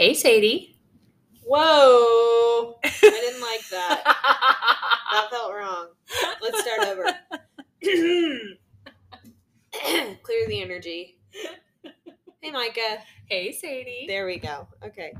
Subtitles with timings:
[0.00, 0.78] Hey, Sadie.
[1.44, 2.78] Whoa!
[2.84, 4.02] I didn't like that.
[5.12, 5.88] That felt wrong.
[6.40, 7.04] Let's start over.
[10.22, 11.18] Clear the energy.
[12.40, 13.02] Hey, Micah.
[13.28, 14.06] hey, Sadie.
[14.08, 14.68] There we go.
[14.82, 15.12] Okay.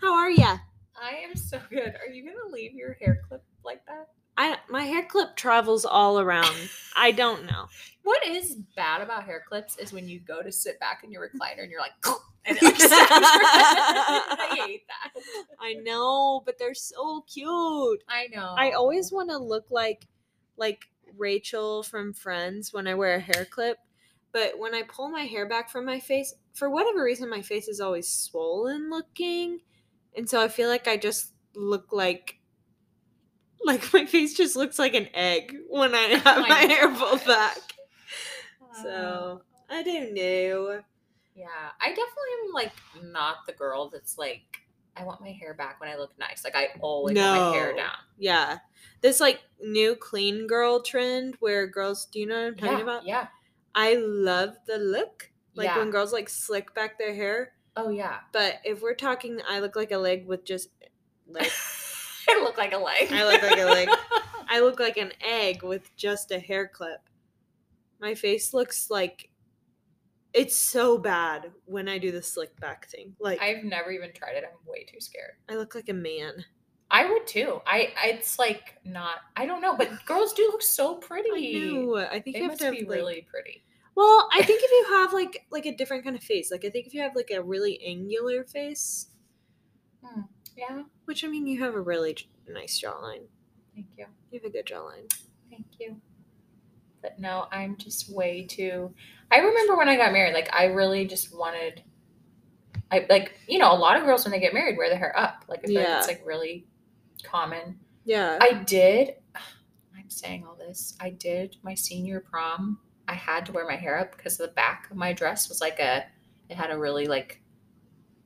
[0.00, 0.58] How are ya?
[1.02, 1.96] I am so good.
[1.96, 4.06] Are you gonna leave your hair clip like that?
[4.42, 6.56] I my hair clip travels all around.
[6.96, 7.66] I don't know.
[8.02, 11.28] What is bad about hair clips is when you go to sit back in your
[11.28, 11.92] recliner and you're like,
[12.44, 13.30] and it like snaps your head.
[13.30, 15.22] I hate that.
[15.60, 18.02] I know, but they're so cute.
[18.08, 18.56] I know.
[18.58, 20.08] I always want to look like
[20.56, 20.86] like
[21.16, 23.78] Rachel from Friends when I wear a hair clip,
[24.32, 27.68] but when I pull my hair back from my face, for whatever reason my face
[27.68, 29.60] is always swollen looking,
[30.16, 32.40] and so I feel like I just look like
[33.64, 37.24] like my face just looks like an egg when I have my my, hair pulled
[37.24, 37.58] back.
[38.60, 40.80] Uh, So, I don't know.
[41.34, 41.46] yeah,
[41.80, 42.72] I definitely am like
[43.12, 44.42] not the girl that's like,
[44.96, 46.44] I want my hair back when I look nice.
[46.44, 47.92] Like I always want my hair down.
[48.18, 48.58] Yeah.
[49.00, 52.82] This like new clean girl trend where girls, do you know what I'm talking yeah,
[52.82, 53.06] about?
[53.06, 53.26] yeah.
[53.74, 55.30] I love the look.
[55.54, 55.78] Like Yeah.
[55.78, 57.52] when girls like slick back their hair.
[57.76, 58.18] Oh yeah.
[58.32, 60.68] But if we're talking, I look like a leg with just
[61.26, 61.48] leg.
[62.28, 63.12] I look like a leg.
[63.12, 63.88] I look like a leg.
[64.48, 67.00] I look like an egg with just a hair clip.
[68.00, 69.30] My face looks like
[70.34, 73.14] it's so bad when I do the slick back thing.
[73.20, 74.44] Like I've never even tried it.
[74.44, 75.32] I'm way too scared.
[75.48, 76.44] I look like a man.
[76.90, 77.60] I would too.
[77.66, 79.16] I it's like not.
[79.36, 81.56] I don't know, but girls do look so pretty.
[81.56, 81.96] I know.
[81.96, 83.64] I think They you have to have, be like- really pretty.
[83.94, 86.70] Well, I think if you have like like a different kind of face, like I
[86.70, 89.08] think if you have like a really angular face,
[90.04, 90.22] hmm.
[90.56, 90.82] Yeah.
[91.06, 93.22] which I mean you have a really j- nice jawline.
[93.74, 94.06] Thank you.
[94.30, 95.12] You have a good jawline.
[95.50, 95.96] Thank you.
[97.00, 98.94] But no, I'm just way too.
[99.30, 101.82] I remember when I got married, like I really just wanted.
[102.90, 105.18] I like you know a lot of girls when they get married wear their hair
[105.18, 105.44] up.
[105.48, 106.66] Like feel like it's like really
[107.24, 107.78] common.
[108.04, 108.38] Yeah.
[108.40, 109.14] I did.
[109.96, 110.96] I'm saying all this.
[111.00, 112.78] I did my senior prom.
[113.08, 115.80] I had to wear my hair up because the back of my dress was like
[115.80, 116.04] a.
[116.48, 117.41] It had a really like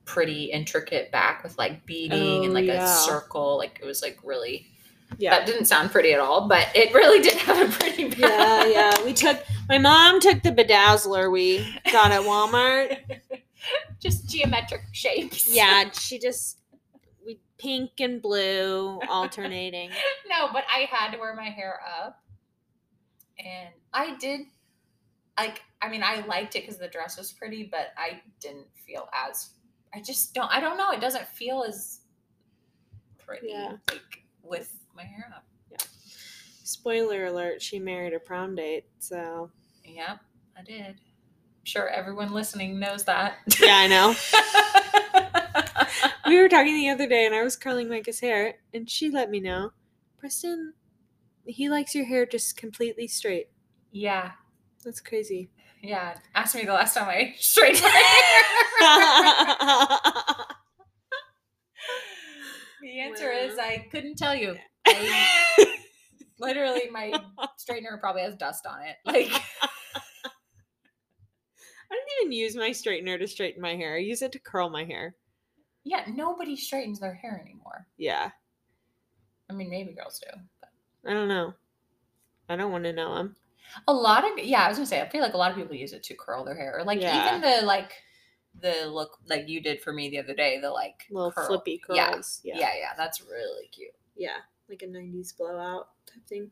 [0.07, 2.83] pretty intricate back with like beading and Oh, like yeah.
[2.83, 3.57] a circle.
[3.57, 4.65] Like it was like really.
[5.19, 5.37] yeah.
[5.37, 8.17] That didn't sound pretty at all, but it really did have a pretty back.
[8.19, 8.91] yeah, yeah.
[9.05, 11.59] We took my mom took the bedazzler we
[11.91, 12.97] got at Walmart.
[13.99, 15.47] Just geometric shapes.
[15.53, 16.59] Yeah, she just
[17.25, 19.89] we pink and blue alternating.
[20.29, 22.21] no, but I had to wear my hair up.
[23.39, 24.41] And I did
[25.37, 29.09] like I mean I liked it because the dress was pretty, but I didn't feel
[29.13, 29.49] as
[29.93, 32.01] I just don't I don't know, it doesn't feel as
[33.17, 33.77] pretty Yeah.
[33.89, 35.45] like with my hair up.
[35.71, 35.77] Yeah.
[36.63, 39.51] Spoiler alert, she married a prom date, so
[39.85, 40.19] Yep,
[40.57, 40.85] I did.
[40.85, 43.37] I'm sure everyone listening knows that.
[43.61, 44.15] Yeah, I know.
[46.27, 49.29] we were talking the other day and I was curling Micah's hair and she let
[49.29, 49.71] me know.
[50.17, 50.73] Preston,
[51.45, 53.49] he likes your hair just completely straight.
[53.91, 54.31] yeah.
[54.85, 55.49] That's crazy.
[55.87, 56.17] Yeah.
[56.35, 57.89] Ask me the last time I straightened my
[58.79, 60.45] hair.
[62.81, 64.57] The answer is I couldn't tell you.
[64.85, 65.67] I,
[66.39, 67.13] literally, my
[67.57, 68.97] straightener probably has dust on it.
[69.05, 69.31] Like,
[69.63, 69.69] I
[71.89, 73.95] don't even use my straightener to straighten my hair.
[73.95, 75.15] I use it to curl my hair.
[75.85, 77.87] yeah, nobody straightens their hair anymore.
[77.97, 78.31] Yeah.
[79.49, 80.27] I mean, maybe girls do.
[80.59, 80.69] But
[81.09, 81.53] I don't know.
[82.49, 83.37] I don't want to know him.
[83.87, 85.75] A lot of yeah, I was gonna say I feel like a lot of people
[85.75, 87.27] use it to curl their hair, or like Yeah.
[87.37, 87.91] even the like
[88.59, 90.59] the look like you did for me the other day.
[90.59, 91.47] The like Little curl.
[91.47, 91.97] flippy curls.
[91.97, 92.11] Yeah.
[92.11, 92.41] curls.
[92.43, 92.57] Yeah.
[92.57, 93.91] yeah, that's really cute.
[94.15, 94.37] Yeah.
[94.69, 96.51] Like a 90s blowout type thing.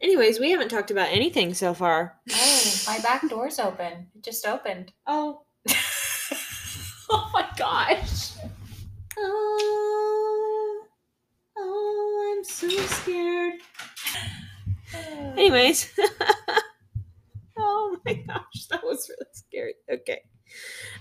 [0.00, 2.16] Anyways, we haven't talked about anything so far.
[2.32, 4.06] Oh, my back door's open.
[4.14, 4.92] It just opened.
[5.06, 5.42] Oh.
[7.10, 8.30] oh my gosh.
[9.18, 10.84] Oh.
[11.58, 13.54] Oh, I'm so scared.
[15.36, 15.90] Anyways.
[17.58, 19.74] oh my gosh, that was really scary.
[19.90, 20.20] Okay.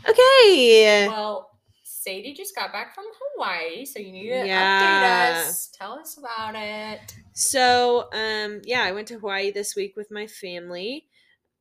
[0.07, 1.07] Okay.
[1.07, 1.49] Well,
[1.83, 3.05] Sadie just got back from
[3.35, 4.79] Hawaii, so you need to Yeah.
[4.79, 5.67] update us.
[5.77, 7.15] Tell us about it.
[7.33, 11.07] So, um, yeah, I went to Hawaii this week with my family.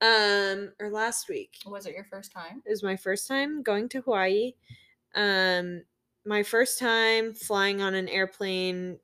[0.01, 1.57] Um, or last week.
[1.67, 2.63] Was it your first time?
[2.65, 4.53] It was my first time going to Hawaii.
[5.17, 5.83] Um,
[6.25, 9.01] my first time flying on an airplane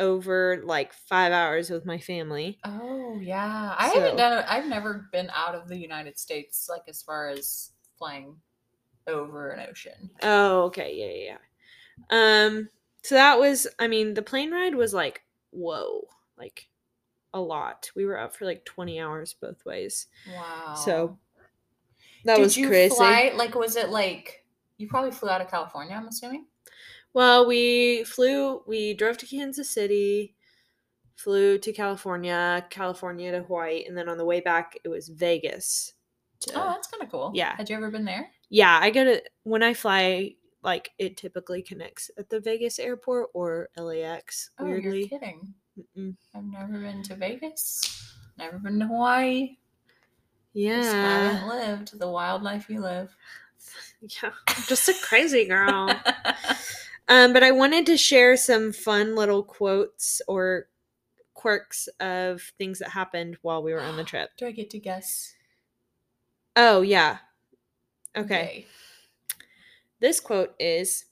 [0.00, 2.58] over like five hours with my family.
[2.64, 4.38] Oh yeah, I So- haven't done.
[4.38, 4.46] it.
[4.48, 8.36] I've never been out of the United States, like as far as flying
[9.06, 10.10] over an ocean.
[10.22, 11.38] Oh, okay, yeah, yeah,
[12.10, 12.46] yeah.
[12.46, 12.68] Um,
[13.02, 16.08] so that was, I mean, the plane ride was like, whoa,
[16.38, 16.68] like
[17.34, 17.90] a lot.
[17.94, 20.06] We were up for like twenty hours both ways.
[20.34, 20.74] Wow.
[20.74, 21.18] So
[22.24, 22.94] that Did was you crazy.
[22.94, 23.32] fly?
[23.34, 24.44] Like, was it like
[24.78, 26.46] You probably flew out of California, I'm assuming.
[27.12, 30.34] Well, we flew, we drove to Kansas City,
[31.16, 35.94] flew to California, California to Hawaii, and then on the way back, it was Vegas.
[36.40, 37.32] to- Oh, that's kind of cool.
[37.34, 37.54] yeah.
[37.56, 38.30] Had you ever been there?
[38.48, 43.28] yeah, I go to, when I fly, like, it typically connects at the Vegas airport
[43.34, 45.00] or LAX, Oh, weirdly.
[45.00, 45.52] you're kidding.
[45.96, 46.16] Mm-mm.
[46.34, 48.14] I've never been to Vegas.
[48.38, 49.56] Never been to Hawaii.
[50.56, 51.32] Just Yeah.
[51.32, 53.14] haven't lived the wild life you live.
[54.00, 54.30] Yeah.
[54.48, 55.94] I'm just a crazy girl.
[57.10, 60.68] Um, but I wanted to share some fun little quotes or
[61.34, 64.30] quirks of things that happened while we were on the trip.
[64.38, 65.34] Do I get to guess?
[66.54, 67.18] Oh, yeah.
[68.16, 68.66] Okay.
[69.98, 71.06] This quote is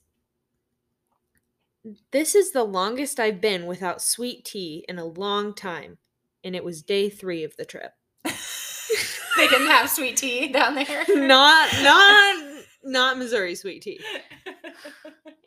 [2.11, 5.97] This is the longest I've been without sweet tea in a long time.
[6.45, 7.91] And it was day three of the trip.
[8.23, 11.03] they didn't have sweet tea down there.
[11.09, 12.48] not, not,
[12.83, 13.99] not Missouri sweet tea.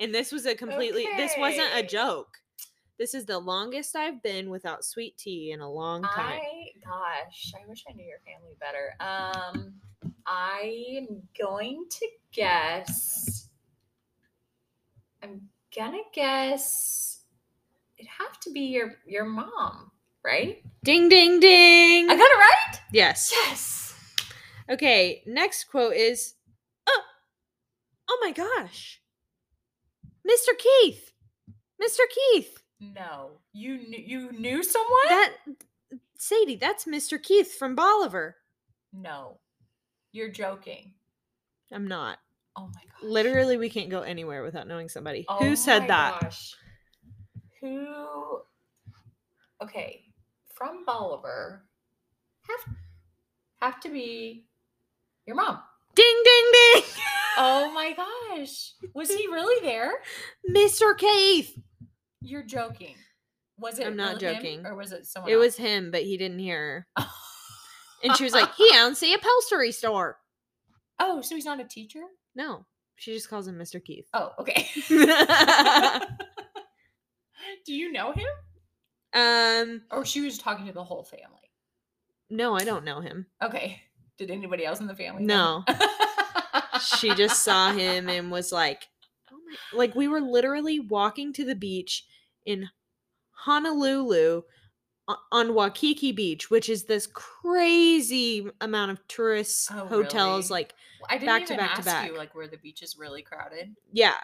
[0.00, 2.38] And this was a completely, this wasn't a joke.
[2.98, 6.40] This is the longest I've been without sweet tea in a long time.
[6.42, 8.94] I gosh, I wish I knew your family better.
[8.98, 9.74] Um,
[10.26, 13.48] I'm going to guess.
[15.22, 15.42] I'm
[15.74, 17.20] gonna guess.
[17.96, 19.92] It'd have to be your your mom,
[20.24, 20.64] right?
[20.82, 22.10] Ding, ding, ding.
[22.10, 22.80] I got it right.
[22.92, 23.32] yes.
[23.32, 23.94] Yes.
[24.68, 26.34] Okay, next quote is
[28.12, 29.00] oh my gosh.
[30.28, 30.56] Mr.
[30.56, 31.12] Keith.
[31.82, 32.00] Mr.
[32.14, 32.62] Keith.
[32.80, 35.08] No, you knew you knew someone.
[35.08, 35.32] That
[36.18, 37.20] Sadie, that's Mr.
[37.22, 38.36] Keith from Bolivar.
[38.92, 39.38] no,
[40.12, 40.92] you're joking.
[41.72, 42.18] I'm not.
[42.56, 43.02] Oh my gosh.
[43.02, 45.24] Literally, we can't go anywhere without knowing somebody.
[45.28, 46.20] Oh Who said my that?
[46.20, 46.54] Gosh.
[47.60, 48.40] Who?
[49.62, 50.02] Okay,
[50.54, 51.64] from Bolivar,
[52.48, 52.74] have
[53.60, 54.44] have to be
[55.26, 55.60] your mom.
[55.94, 56.82] Ding, ding, ding.
[57.38, 59.92] Oh my gosh, was he really there?
[60.50, 60.96] Mr.
[60.96, 61.58] Keith.
[62.20, 62.94] You're joking.
[63.58, 63.86] Was it?
[63.86, 64.66] I'm not really him, joking.
[64.66, 65.30] or was it someone?
[65.32, 67.06] It was him, but he didn't hear her.
[68.04, 70.18] And she was like, he owns the upholstery store.
[70.98, 72.00] oh, so he's not a teacher?
[72.34, 73.80] No, she just calls him Mr.
[73.80, 74.08] Keith.
[74.12, 74.66] Oh, okay.
[77.64, 78.26] Do you know him?
[79.14, 81.38] um, Or she was talking to the whole family?
[82.28, 83.26] no, I don't know him.
[83.40, 83.80] Okay.
[84.18, 85.22] Did anybody else in the family?
[85.24, 85.64] No.
[86.80, 88.88] She just saw him and was like,
[89.32, 89.36] oh
[89.72, 92.04] my, like we were literally walking to the beach
[92.46, 92.68] in
[93.32, 94.42] Honolulu
[95.30, 100.60] on Waikiki Beach, which is this crazy amount of tourists, Oh, hotels, really?
[100.60, 100.74] like
[101.10, 102.06] I didn't back to even back to ask back.
[102.08, 103.74] you like where the beach is really crowded.
[103.92, 104.14] yeah.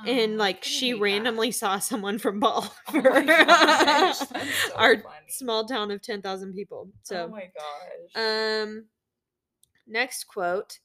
[0.00, 1.00] Oh, and like she hate that.
[1.02, 4.26] randomly saw someone from Bolivar, Oh gosh, so
[4.76, 5.04] our funny.
[5.28, 6.88] small town of ten thousand people.
[7.02, 7.50] So oh my
[8.14, 8.62] gosh.
[8.62, 8.84] Um,
[9.88, 10.78] next quote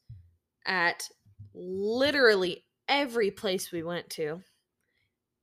[0.66, 1.08] at
[1.54, 4.42] literally every place we went to.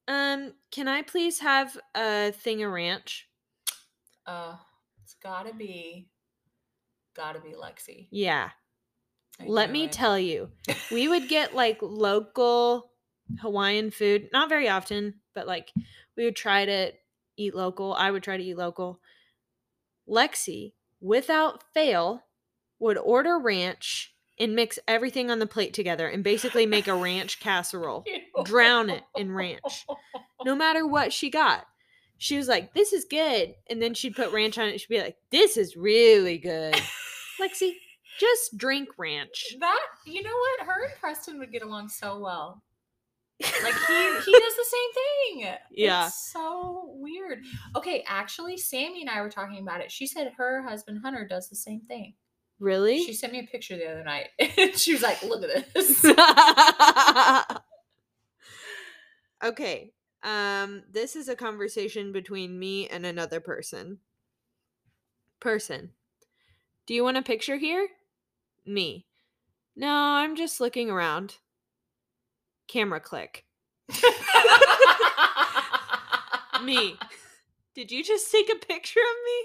[0.08, 3.28] Um, can I please have a thing of ranch?
[4.26, 4.56] Uh,
[5.04, 6.10] it's gotta be,
[7.16, 8.08] gotta be Lexi.
[8.12, 8.50] Yeah.
[9.40, 9.92] I Let me it.
[9.92, 10.50] tell you,
[10.92, 12.92] we would get like local
[13.40, 15.72] Hawaiian food, not very often, but like
[16.18, 16.92] we would try to
[17.38, 17.94] eat local.
[17.94, 19.00] I would try to eat local.
[20.08, 22.26] Lexi, without fail,
[22.80, 27.40] would order ranch and mix everything on the plate together and basically make a ranch
[27.40, 28.04] casserole.
[28.46, 29.86] drown it in ranch.
[30.44, 31.66] No matter what she got.
[32.18, 33.56] She was like, This is good.
[33.70, 34.80] And then she'd put ranch on it.
[34.80, 36.76] She'd be like, This is really good.
[37.42, 37.74] Lexi,
[38.20, 39.56] just drink ranch.
[39.60, 40.68] That you know what?
[40.68, 42.62] Her and Preston would get along so well.
[43.42, 45.56] Like he he does the same thing.
[45.72, 46.08] Yeah.
[46.08, 47.40] It's so weird.
[47.76, 49.92] Okay, actually, Sammy and I were talking about it.
[49.92, 52.14] She said her husband Hunter does the same thing.
[52.62, 53.04] Really?
[53.04, 54.28] She sent me a picture the other night.
[54.78, 56.06] she was like, "Look at this."
[59.44, 59.92] okay.
[60.22, 63.98] Um, this is a conversation between me and another person.
[65.40, 65.90] Person.
[66.86, 67.88] Do you want a picture here?
[68.64, 69.08] Me.
[69.76, 71.38] No, I'm just looking around.
[72.68, 73.46] Camera click.
[76.64, 76.96] Me.
[77.74, 79.44] Did you just take a picture of me?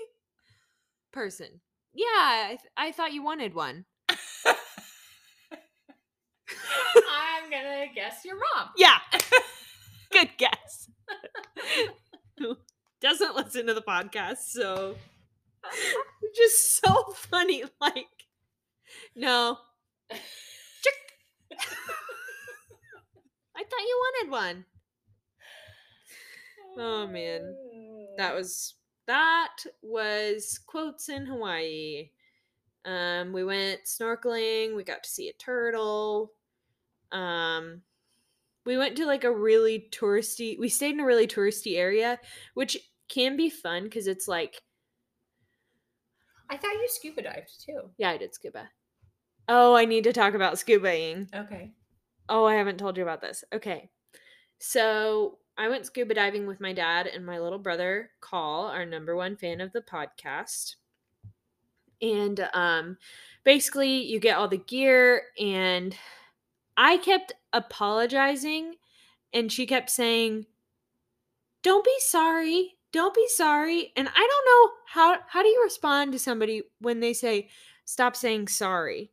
[1.12, 1.60] Person.
[1.96, 3.86] Yeah, I, th- I thought you wanted one.
[7.10, 8.68] I'm gonna guess your mom.
[8.76, 8.98] Yeah.
[10.12, 10.90] Good guess.
[12.38, 12.56] Who
[13.00, 14.96] doesn't listen to the podcast, so
[16.36, 17.64] just so funny.
[17.80, 18.06] Like,
[19.14, 19.58] no.
[23.56, 24.64] I thought you wanted one.
[26.78, 27.56] Oh, man.
[28.18, 28.74] That was
[29.06, 32.10] that was quotes in Hawaii.
[32.84, 34.76] Um, we went snorkeling.
[34.76, 36.32] We got to see a turtle.
[37.12, 37.82] Um,
[38.64, 40.58] we went to like a really touristy.
[40.58, 42.18] We stayed in a really touristy area,
[42.54, 42.76] which
[43.08, 44.60] can be fun because it's like
[46.48, 47.90] I thought you scuba dived too.
[47.98, 48.68] yeah, I did scuba.
[49.48, 51.32] Oh, I need to talk about scubaing.
[51.34, 51.72] Okay.
[52.28, 53.44] Oh, I haven't told you about this.
[53.52, 53.90] Okay.
[54.58, 59.16] So I went scuba diving with my dad and my little brother, Call, our number
[59.16, 60.76] one fan of the podcast.
[62.02, 62.98] And um
[63.44, 65.96] basically you get all the gear and
[66.76, 68.74] I kept apologizing
[69.32, 70.46] and she kept saying,
[71.62, 72.74] Don't be sorry.
[72.92, 73.92] Don't be sorry.
[73.96, 77.48] And I don't know how how do you respond to somebody when they say,
[77.86, 79.10] Stop saying sorry?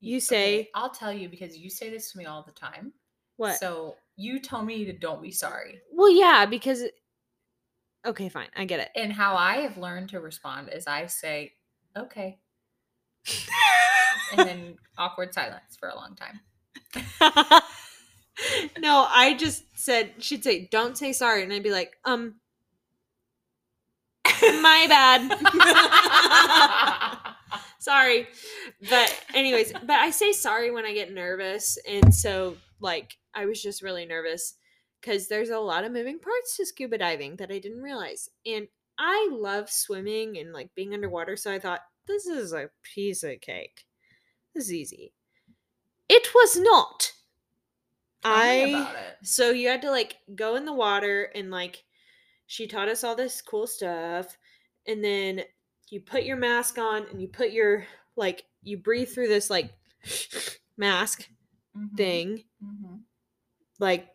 [0.00, 2.92] You say Okay, I'll tell you because you say this to me all the time.
[3.36, 3.58] what?
[3.58, 5.80] So you tell me to don't be sorry.
[5.92, 6.84] Well, yeah, because
[8.06, 8.90] okay, fine, I get it.
[8.94, 11.52] And how I have learned to respond is I say,
[11.96, 12.38] okay.
[14.32, 16.40] And then awkward silence for a long time.
[18.78, 22.36] no, I just said she'd say, "Don't say sorry," and I'd be like, "Um,
[24.42, 25.20] my bad,
[27.78, 28.26] sorry."
[28.90, 33.62] But anyways, but I say sorry when I get nervous, and so like I was
[33.62, 34.54] just really nervous
[35.00, 38.68] because there's a lot of moving parts to scuba diving that I didn't realize, and
[38.98, 43.40] I love swimming and like being underwater, so I thought this is a piece of
[43.40, 43.84] cake.
[44.54, 45.12] This is easy.
[46.08, 47.12] It was not.
[48.22, 51.84] Tell I so you had to like go in the water and like
[52.46, 54.38] she taught us all this cool stuff
[54.86, 55.42] and then
[55.90, 59.72] you put your mask on and you put your like you breathe through this like
[60.78, 61.28] mask
[61.74, 63.04] Mhm, thing mhm.
[63.78, 64.08] like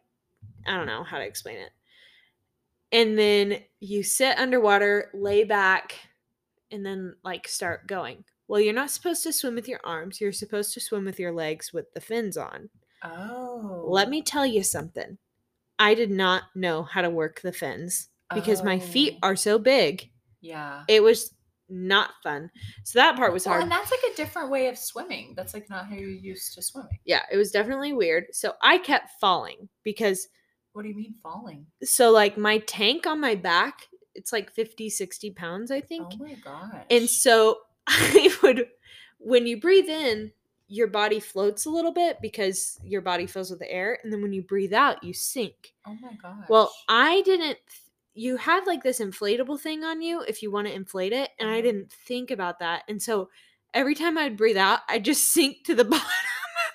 [0.68, 1.72] I don't know how to explain it.
[2.92, 5.96] And then you sit underwater, lay back,
[6.72, 8.26] and then like start going.
[8.48, 10.22] Well, you're not supposed to swim with your arms.
[10.22, 12.70] You're supposed to swim with your legs with the fins on.
[13.04, 13.84] Oh.
[13.88, 15.18] Let me tell you something.
[15.80, 19.60] I did not know how to work the fins because my feet Oh, are so
[19.60, 20.12] big.
[20.42, 20.84] Yeah.
[20.88, 21.34] It was
[21.70, 22.50] not fun.
[22.84, 23.64] So that part was Well, hard.
[23.64, 25.34] and that's like a different way of swimming.
[25.36, 27.00] That's like not how you're used to swimming.
[27.06, 28.26] yeah, it was definitely weird.
[28.32, 30.28] So I kept falling because
[30.74, 31.66] What do you mean falling?
[31.84, 36.08] so like my tank on my back, it's like 50, 60 pounds, I think.
[36.14, 36.84] Oh my gosh.
[36.90, 38.68] And so I would,
[39.18, 40.32] when you breathe in,
[40.72, 43.98] your body floats a little bit because your body fills with air.
[44.04, 45.74] And then when you breathe out, you sink.
[45.88, 46.46] oh my gosh.
[46.48, 47.58] Well, I didn't.
[48.20, 51.30] You have like this inflatable thing on you if you want to inflate it.
[51.40, 51.62] And I Uh-huh.
[51.62, 52.84] didn't think about that.
[52.90, 53.30] And so
[53.74, 56.08] every time I'd breathe out, I'd just sink to the bottom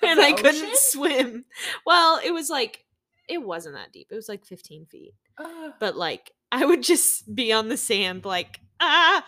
[0.01, 0.69] and the I couldn't ocean?
[0.75, 1.45] swim.
[1.85, 2.85] Well, it was like,
[3.29, 4.07] it wasn't that deep.
[4.11, 5.73] It was like 15 feet Ugh.
[5.79, 9.25] but like I would just be on the sand, like ah,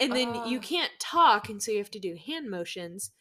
[0.00, 3.12] and then you can't talk, and so you have to do hand motions.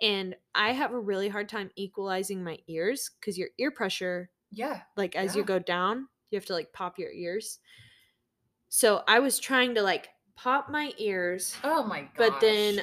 [0.00, 4.82] And I have a really hard time equalizing my ears because your ear pressure, yeah.
[4.96, 7.58] like as you go down, you have to like pop your ears.
[8.70, 12.10] So I was trying to like pop my ears, Oh my gosh.
[12.16, 12.82] but then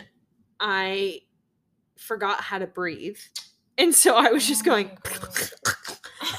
[0.59, 1.21] I
[1.97, 3.17] forgot how to breathe,
[3.77, 4.91] and so I was just Oh going.
[5.03, 5.39] God.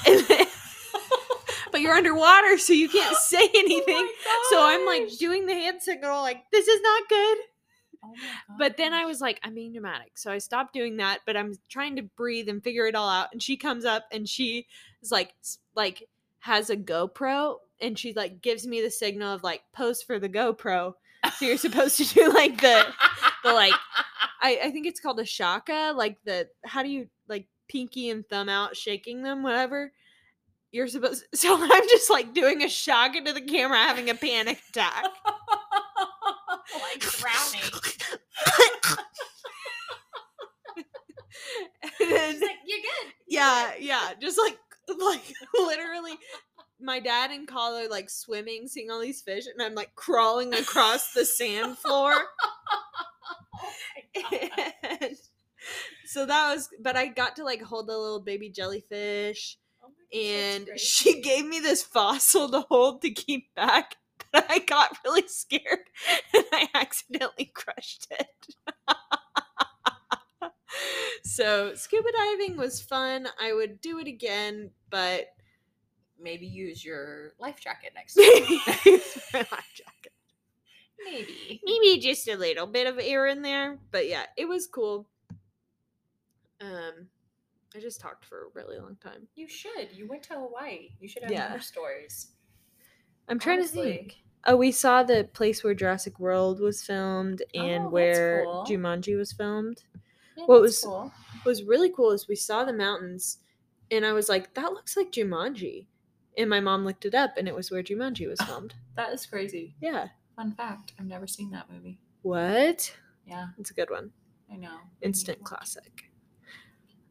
[0.06, 0.46] then-
[1.72, 4.08] but you're underwater, so you can't say anything.
[4.26, 7.38] Oh So I'm like doing the hand signal, like, this is not good.
[8.04, 8.14] Oh
[8.58, 10.12] But then I was like, I'm being dramatic.
[10.18, 13.28] So I stopped doing that, but I'm trying to breathe and figure it all out.
[13.32, 14.66] And she comes up and she
[15.02, 15.34] is like,
[15.74, 16.08] like,
[16.40, 20.28] has a GoPro and she like gives me the signal of like pose for the
[20.28, 20.94] GoPro.
[21.36, 22.86] So you're supposed to do like the,
[23.44, 23.72] the like,
[24.40, 28.26] I, I think it's called a shaka, like the, how do you like pinky and
[28.28, 29.92] thumb out, shaking them, whatever.
[30.70, 34.60] You're supposed, so I'm just like doing a shaka to the camera, having a panic
[34.70, 35.04] attack.
[36.82, 37.62] like drowning.
[41.82, 43.12] And then- She's like, you're good.
[43.28, 44.58] yeah, yeah, just like
[44.98, 46.12] like literally
[46.80, 50.54] my dad and Carl are like swimming, seeing all these fish, and I'm like crawling
[50.54, 52.14] across the sand floor.
[54.16, 54.38] Oh
[55.00, 55.16] and
[56.06, 60.20] so that was but I got to like hold the little baby jellyfish Oh gosh,
[60.20, 63.96] and she gave me this fossil to hold to keep back.
[64.30, 65.88] But I got really scared
[66.34, 68.56] and I accidentally crushed it.
[71.24, 73.28] so scuba diving was fun.
[73.40, 75.28] I would do it again, but
[76.20, 78.24] maybe use your life jacket next time.
[78.84, 79.02] maybe
[79.34, 80.12] life jacket.
[81.04, 81.60] maybe.
[81.64, 83.78] maybe just a little bit of air in there.
[83.90, 85.08] But yeah, it was cool.
[86.60, 87.08] Um,
[87.74, 89.28] I just talked for a really long time.
[89.36, 89.92] You should.
[89.92, 90.90] You went to Hawaii.
[91.00, 91.50] You should have Yeah.
[91.50, 92.28] more stories.
[93.28, 94.16] I'm trying to think.
[94.46, 98.64] Oh, we saw the place where Jurassic World was filmed and Oh, where cool.
[98.66, 99.82] Jumanji was filmed.
[100.36, 101.12] Yeah, What was- cool?
[101.42, 103.38] What was really cool is we saw the mountains,
[103.90, 105.86] and I was like, "That looks like Jumanji,"
[106.38, 108.74] and my mom looked it up, and it was where Jumanji was filmed.
[108.96, 109.74] That is crazy.
[109.80, 110.08] yeah.
[110.36, 111.98] Fun fact: I've never seen that movie.
[112.22, 112.94] What?
[113.26, 114.12] Yeah, It's a good one.
[114.50, 114.78] I know.
[115.02, 116.04] Instant classic.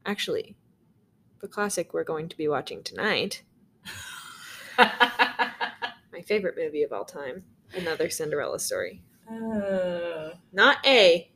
[0.06, 0.56] Actually,
[1.42, 3.44] the classic we're going to be watching tonight,
[4.78, 7.44] my favorite movie of all time,
[7.76, 9.04] another Cinderella story.
[9.30, 11.30] Uh, Not a,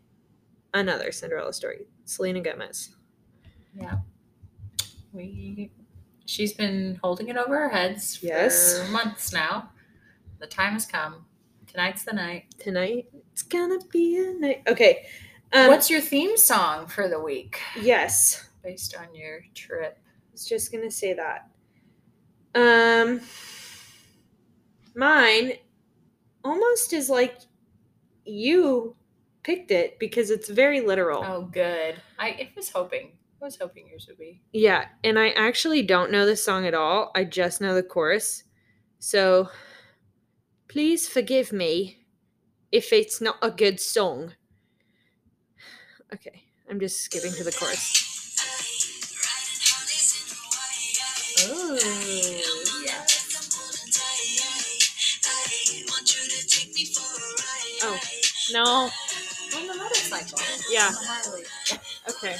[0.73, 1.87] another Cinderella story.
[2.05, 2.95] Selena Gomez.
[3.75, 3.97] yeah.
[5.13, 5.71] We.
[6.31, 8.79] She's been holding it over our heads Yes.
[8.79, 9.69] for months now.
[10.39, 11.25] The time has come.
[11.67, 12.45] Tonight's the night.
[12.57, 14.63] Tonight, it's gonna be a night.
[14.65, 15.07] Okay.
[15.51, 18.47] Um, What's your theme song for the week yes?
[18.63, 19.99] based on your trip?
[20.01, 21.49] I was just gonna say that.
[22.55, 23.19] Um,
[24.95, 25.53] mine
[26.45, 27.39] almost is like
[28.23, 28.95] you
[29.43, 31.25] picked it because it's very literal.
[31.25, 31.95] Oh, good.
[32.17, 33.11] I, I was hoping.
[33.41, 34.39] I was hoping yours would be.
[34.53, 37.09] Yeah, and I actually don't know this song at all.
[37.15, 38.43] I just know the chorus.
[38.99, 39.49] So
[40.67, 42.05] please forgive me
[42.71, 44.33] if it's not a good song.
[46.13, 47.97] Okay, I'm just skipping to the chorus.
[51.43, 51.79] Oh,
[52.85, 53.05] yeah.
[57.83, 57.99] Oh,
[58.53, 58.89] no.
[59.57, 60.37] On the motorcycle.
[60.69, 60.85] Yeah.
[60.87, 61.60] On the.
[62.09, 62.35] Okay.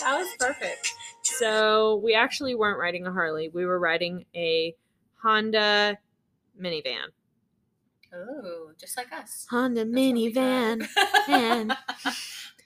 [0.00, 0.92] That was perfect.
[1.22, 3.48] So we actually weren't riding a Harley.
[3.48, 4.74] We were riding a
[5.22, 5.98] Honda
[6.60, 7.08] minivan.
[8.14, 9.46] Oh, just like us.
[9.50, 10.86] Honda That's minivan.
[11.28, 11.76] and-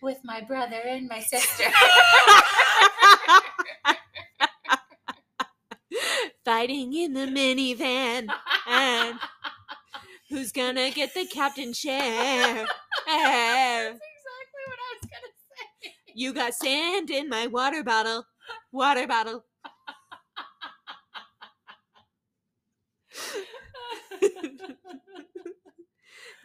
[0.02, 1.64] With my brother and my sister.
[6.44, 8.28] Fighting in the minivan.
[8.66, 9.18] And
[10.28, 12.00] who's gonna get the captain chair?
[13.06, 15.32] That's exactly what I was gonna
[15.82, 15.94] say.
[16.14, 18.24] You got sand in my water bottle.
[18.72, 19.44] Water bottle.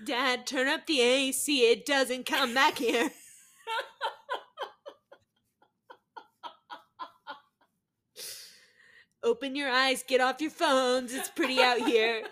[0.06, 1.71] Dad, turn up the AC.
[1.71, 3.10] It doesn't come back here.
[9.23, 10.04] Open your eyes.
[10.08, 11.12] Get off your phones.
[11.12, 12.23] It's pretty out here.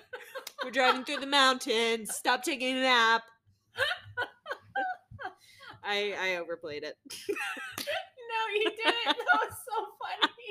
[0.63, 2.13] We're driving through the mountains.
[2.13, 3.23] Stop taking a nap.
[5.85, 6.95] I I overplayed it.
[7.29, 7.35] no,
[8.55, 9.05] you didn't.
[9.05, 10.49] That was so funny.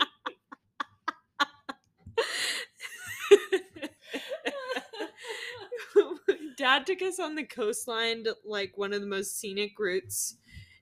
[6.57, 10.37] Dad took us on the coastline to like one of the most scenic routes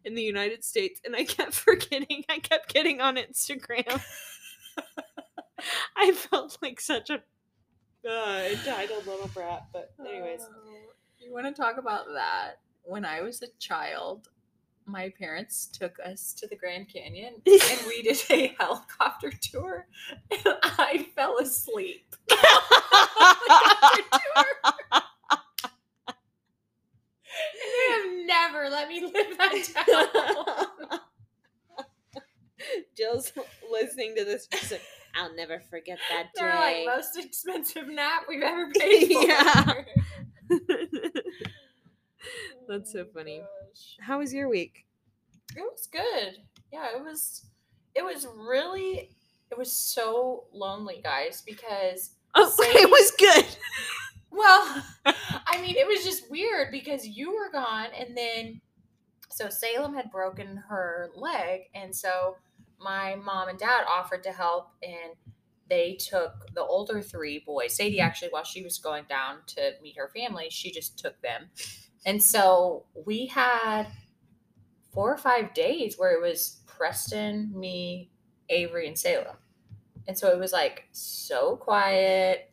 [0.04, 2.24] in the United States, and I kept forgetting.
[2.28, 4.00] I kept getting on Instagram.
[5.96, 7.22] I felt like such a
[8.08, 10.72] uh, entitled little brat, but anyways, Oh,
[11.18, 12.54] you want to talk about that?
[12.82, 14.28] When I was a child,
[14.90, 19.86] my parents took us to the Grand Canyon and we did a helicopter tour,
[20.30, 22.14] and I fell asleep.
[22.30, 24.44] helicopter tour.
[27.62, 30.98] And they have never let me live that down.
[32.96, 33.32] Jill's
[33.70, 34.48] listening to this.
[34.70, 34.82] Like,
[35.14, 39.26] I'll never forget that They're like most expensive nap we've ever paid for.
[39.26, 39.72] Yeah.
[42.70, 43.40] That's so Oh, funny.
[43.40, 43.96] gosh.
[44.00, 44.86] How was your week?
[45.56, 46.36] It was good.
[46.72, 47.44] Yeah, it was
[47.94, 49.10] it was really
[49.50, 53.44] it was so lonely, guys, because Oh, Sadie- it was good.
[54.30, 58.60] well, I mean, it was just weird because you were gone and then
[59.30, 62.36] so Salem had broken her leg and so
[62.78, 65.14] my mom and dad offered to help and
[65.68, 67.74] they took the older three boys.
[67.76, 71.50] Sadie actually while she was going down to meet her family, she just took them.
[72.06, 73.86] And so we had
[74.92, 78.10] four or five days where it was Preston, me,
[78.48, 79.36] Avery, and Salem.
[80.08, 82.50] And so it was like so quiet,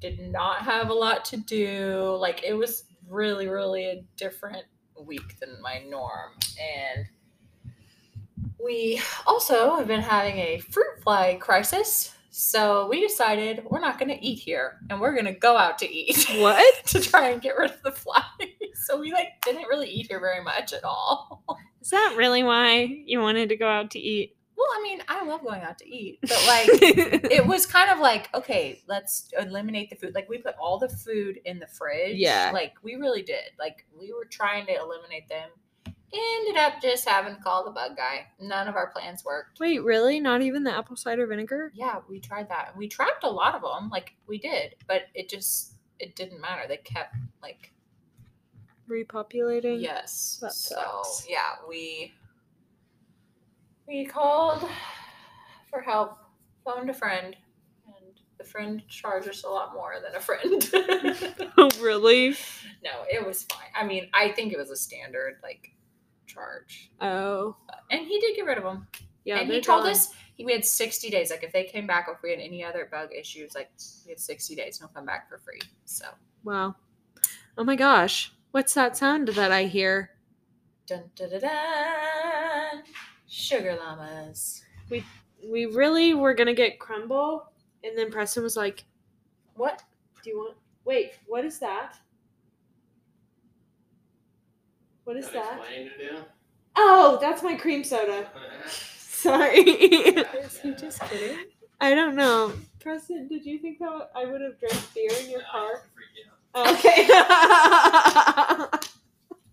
[0.00, 2.16] did not have a lot to do.
[2.20, 4.64] Like it was really, really a different
[5.00, 6.32] week than my norm.
[6.60, 7.06] And
[8.62, 12.15] we also have been having a fruit fly crisis.
[12.38, 15.78] So we decided we're not going to eat here and we're going to go out
[15.78, 16.84] to eat What?
[16.88, 18.24] to try and get rid of the flies.
[18.74, 21.42] So we like didn't really eat here very much at all.
[21.80, 24.36] Is that really why you wanted to go out to eat?
[24.54, 28.00] Well, I mean, I love going out to eat, but like it was kind of
[28.00, 30.14] like, okay, let's eliminate the food.
[30.14, 32.18] Like we put all the food in the fridge.
[32.18, 32.50] Yeah.
[32.52, 33.52] Like we really did.
[33.58, 35.48] Like we were trying to eliminate them.
[36.16, 38.26] Ended up just having to call the bug guy.
[38.40, 39.60] None of our plans worked.
[39.60, 40.18] Wait, really?
[40.20, 41.72] Not even the apple cider vinegar?
[41.74, 42.76] Yeah, we tried that.
[42.76, 43.90] We trapped a lot of them.
[43.90, 46.62] Like we did, but it just it didn't matter.
[46.68, 47.72] They kept like
[48.88, 49.82] repopulating.
[49.82, 50.38] Yes.
[50.40, 51.26] That so sucks.
[51.28, 52.12] yeah, we
[53.86, 54.66] we called
[55.70, 56.18] for help,
[56.64, 57.36] phoned a friend,
[57.86, 60.70] and the friend charged us a lot more than a friend.
[61.58, 62.30] Oh, really?
[62.84, 63.68] no, it was fine.
[63.74, 65.70] I mean, I think it was a standard like
[66.26, 67.56] charge, Oh,
[67.90, 68.86] and he did get rid of them.
[69.24, 69.38] yeah.
[69.38, 69.92] and he told gone.
[69.92, 71.30] us he, we had 60 days.
[71.30, 73.70] Like if they came back, or if we had any other bug issues, like
[74.04, 75.60] we had 60 days, and he'll come back for free.
[75.84, 76.06] So
[76.44, 76.76] Wow.
[77.58, 78.32] Oh my gosh.
[78.50, 80.10] What's that sound that I hear?
[80.86, 82.82] dun dun dun, dun.
[83.28, 84.62] sugar llamas.
[84.90, 85.04] We
[85.44, 87.50] we really were gonna get crumble,
[87.82, 88.84] and then Preston was like,
[89.54, 89.82] What?
[90.22, 90.56] "Do you want?
[90.84, 91.98] Wait, what is that?
[95.06, 95.60] What is that?
[95.64, 96.18] to do?
[96.74, 98.26] Oh, that's my cream soda.
[98.98, 99.60] Sorry.
[99.60, 101.38] Is he just kidding?
[101.80, 102.52] I don't know.
[102.80, 105.82] Preston, did you think that I would have drank beer in your No, car?
[105.94, 106.68] freak out.
[106.74, 107.06] Okay.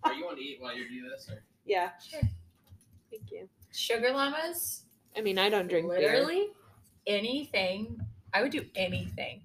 [0.04, 1.30] Are you want to eat while you do this?
[1.30, 1.44] Or?
[1.66, 1.92] yeah.
[2.04, 2.22] Sure.
[3.12, 3.48] Thank you.
[3.72, 4.84] Sugar llamas.
[5.16, 6.00] I mean, I don't drink beer.
[6.14, 6.48] Literally
[7.06, 8.00] anything.
[8.34, 9.44] I would do anything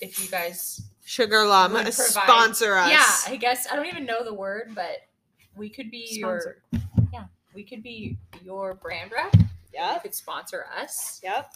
[0.00, 0.82] if you guys.
[1.04, 2.90] Sugar Llama, sponsor us.
[2.90, 4.98] Yeah, I guess I don't even know the word, but
[5.56, 6.62] we could be Sponsor.
[6.72, 6.82] your.
[7.12, 9.34] Yeah, we could be your brand rep.
[9.36, 10.02] You Yep.
[10.02, 11.20] could sponsor us.
[11.22, 11.52] Yep.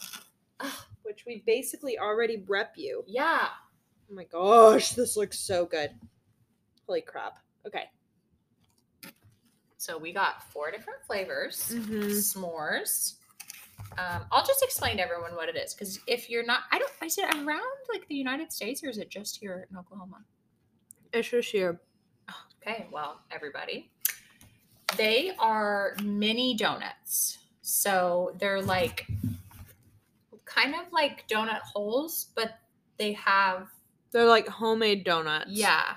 [0.59, 0.87] Ah.
[1.03, 3.03] Which we basically already rep you.
[3.07, 3.49] Yeah.
[4.09, 5.91] Oh my gosh, this looks so good.
[6.87, 7.39] Holy crap.
[7.65, 7.89] Okay.
[9.77, 11.71] So we got four different flavors.
[11.73, 12.07] Mm-hmm.
[12.09, 13.15] S'mores.
[13.97, 16.91] Um, I'll just explain to everyone what it is because if you're not, I don't.
[17.03, 17.61] Is it around
[17.93, 20.23] like the United States or is it just here in Oklahoma?
[21.13, 21.79] It's just here.
[22.67, 23.89] Okay, well, everybody.
[24.97, 27.37] They are mini donuts.
[27.61, 29.07] So they're like
[30.45, 32.59] kind of like donut holes, but
[32.97, 33.67] they have,
[34.11, 35.49] They're like homemade donuts.
[35.49, 35.95] yeah,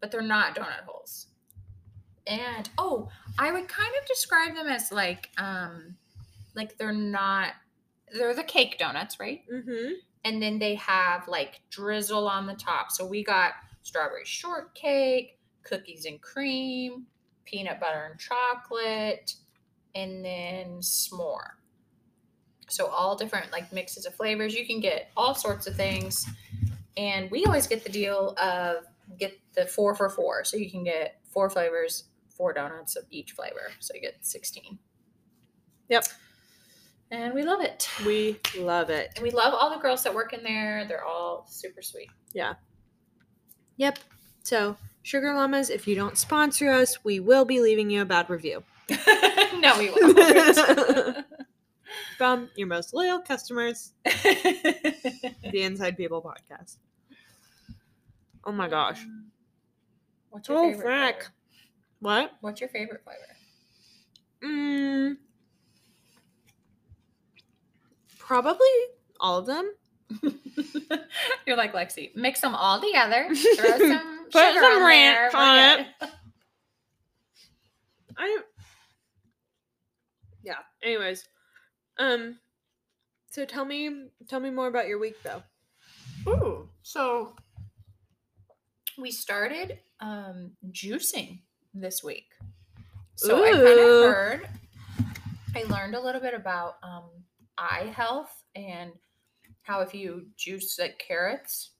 [0.00, 1.26] but they're not donut holes.
[2.26, 5.96] And oh, I would kind of describe them as like, um,
[6.54, 7.52] like they're not,
[8.12, 9.42] they're the cake donuts, right?
[9.52, 9.92] Mm-hmm.
[10.24, 12.90] and then they have like drizzle on the top.
[12.90, 17.06] So we got strawberry shortcake, cookies and cream,
[17.44, 19.34] peanut butter and chocolate,
[19.94, 21.50] and then s'more.
[22.68, 24.54] So all different like mixes of flavors.
[24.54, 26.26] You can get all sorts of things.
[26.96, 28.84] And we always get the deal of
[29.18, 30.44] get the four for four.
[30.44, 33.72] So you can get four flavors, four donuts of each flavor.
[33.80, 34.78] So you get 16.
[35.88, 36.06] Yep.
[37.10, 37.88] And we love it.
[38.06, 39.10] We love it.
[39.16, 40.84] And we love all the girls that work in there.
[40.86, 42.08] They're all super sweet.
[42.32, 42.54] Yeah.
[43.76, 43.98] Yep.
[44.44, 48.28] So, Sugar Llamas, if you don't sponsor us, we will be leaving you a bad
[48.28, 48.62] review
[49.58, 51.24] no, we won't.
[52.18, 55.22] from your most loyal customers, the
[55.62, 56.76] Inside People podcast.
[58.44, 59.00] Oh my gosh.
[60.30, 61.12] What's your Oh, favorite frack.
[61.14, 61.32] flavor?
[62.00, 62.32] What?
[62.40, 63.18] What's your favorite flavor?
[64.44, 65.16] Mm,
[68.18, 68.66] probably
[69.20, 69.72] all of them.
[71.46, 72.14] You're like Lexi.
[72.14, 73.28] Mix them all together.
[73.56, 75.86] Throw some Put sugar some on ranch there, on it.
[78.16, 78.38] I.
[80.42, 80.58] Yeah.
[80.82, 81.28] Anyways,
[81.98, 82.38] um,
[83.30, 85.42] so tell me, tell me more about your week, though.
[86.28, 87.34] Ooh, so
[88.98, 91.40] we started um, juicing
[91.74, 92.26] this week.
[93.16, 94.48] So I kind of heard,
[95.54, 97.04] I learned a little bit about um,
[97.58, 98.92] eye health and
[99.62, 101.70] how if you juice like carrots,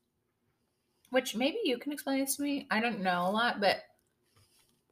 [1.10, 2.66] which maybe you can explain this to me.
[2.70, 3.82] I don't know a lot, but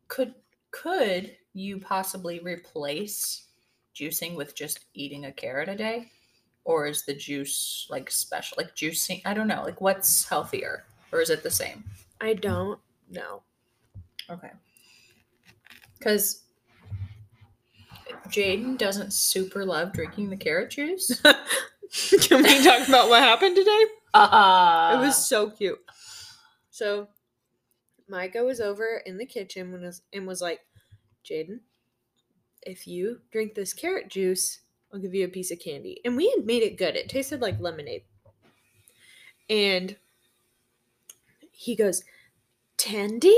[0.09, 0.35] could
[0.71, 3.47] could you possibly replace
[3.95, 6.11] juicing with just eating a carrot a day?
[6.65, 9.23] Or is the juice like special like juicing?
[9.25, 9.63] I don't know.
[9.63, 10.85] Like what's healthier?
[11.13, 11.85] Or is it the same?
[12.21, 12.79] I don't
[13.11, 13.43] know.
[14.29, 14.51] Okay.
[15.99, 16.43] Because
[18.29, 21.23] Jaden doesn't super love drinking the carrot juice.
[22.21, 23.85] Can we talk about what happened today?
[24.15, 25.79] Uh, it was so cute.
[26.71, 27.09] So,
[28.09, 30.61] Micah was over in the kitchen when was, and was like,
[31.25, 31.61] Jaden,
[32.63, 34.61] if you drink this carrot juice,
[34.93, 36.01] I'll give you a piece of candy.
[36.05, 36.97] And we had made it good.
[36.97, 38.05] It tasted like lemonade.
[39.51, 39.97] And
[41.53, 42.03] he goes,
[42.77, 43.37] Tandy?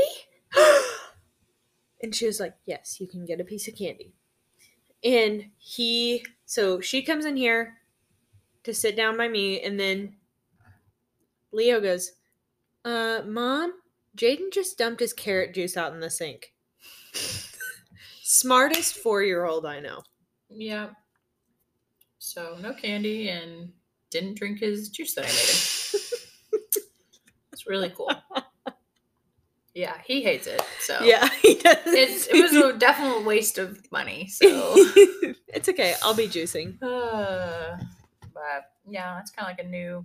[2.03, 4.13] and she was like, Yes, you can get a piece of candy.
[5.03, 7.80] And he, so she comes in here
[8.65, 10.17] to sit down by me, and then
[11.53, 12.13] Leo goes,
[12.85, 13.73] uh, Mom,
[14.17, 16.53] Jaden just dumped his carrot juice out in the sink.
[18.23, 20.03] Smartest four year old I know.
[20.49, 20.91] yeah.
[22.19, 23.73] So no candy and
[24.11, 26.63] didn't drink his juice that I made him.
[27.53, 28.11] It's really cool.
[29.75, 30.61] Yeah, he hates it.
[30.81, 31.79] So Yeah, he does.
[31.87, 34.29] it's it was a definite waste of money.
[34.29, 34.47] So,
[35.49, 35.95] it's okay.
[36.03, 36.81] I'll be juicing.
[36.83, 37.77] uh,
[38.41, 40.05] but yeah, that's kind of like a new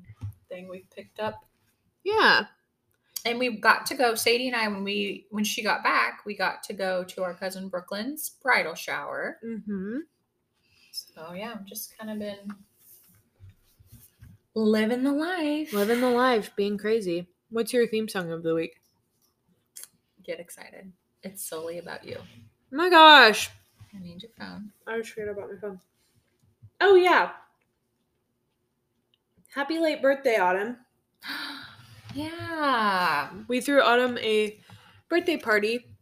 [0.49, 1.45] thing we've picked up.
[2.03, 2.45] Yeah.
[3.25, 4.13] And we got to go.
[4.13, 7.33] Sadie and I, when we when she got back, we got to go to our
[7.33, 9.37] cousin Brooklyn's bridal shower.
[9.43, 9.97] Mm-hmm.
[10.91, 12.53] So yeah, I've just kind of been
[14.53, 15.73] living the life.
[15.73, 17.27] Living the life, being crazy.
[17.49, 18.81] What's your theme song of the week?
[20.23, 20.91] Get excited.
[21.23, 22.17] It's solely about you.
[22.19, 23.49] Oh my gosh.
[23.95, 24.71] I need your phone.
[24.85, 25.79] I just forgot about my phone.
[26.81, 27.31] Oh yeah.
[29.55, 30.75] Happy late birthday, Autumn.
[32.13, 33.29] yeah.
[33.47, 34.59] We threw Autumn a
[35.07, 35.95] birthday party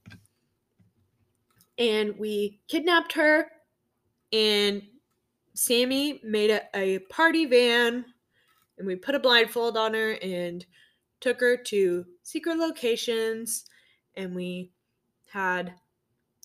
[1.78, 3.46] and we kidnapped her
[4.32, 4.82] and
[5.54, 8.06] Sammy made a, a party van
[8.80, 10.66] and we put a blindfold on her and
[11.22, 13.66] took her to secret locations
[14.18, 14.72] and we
[15.30, 15.76] had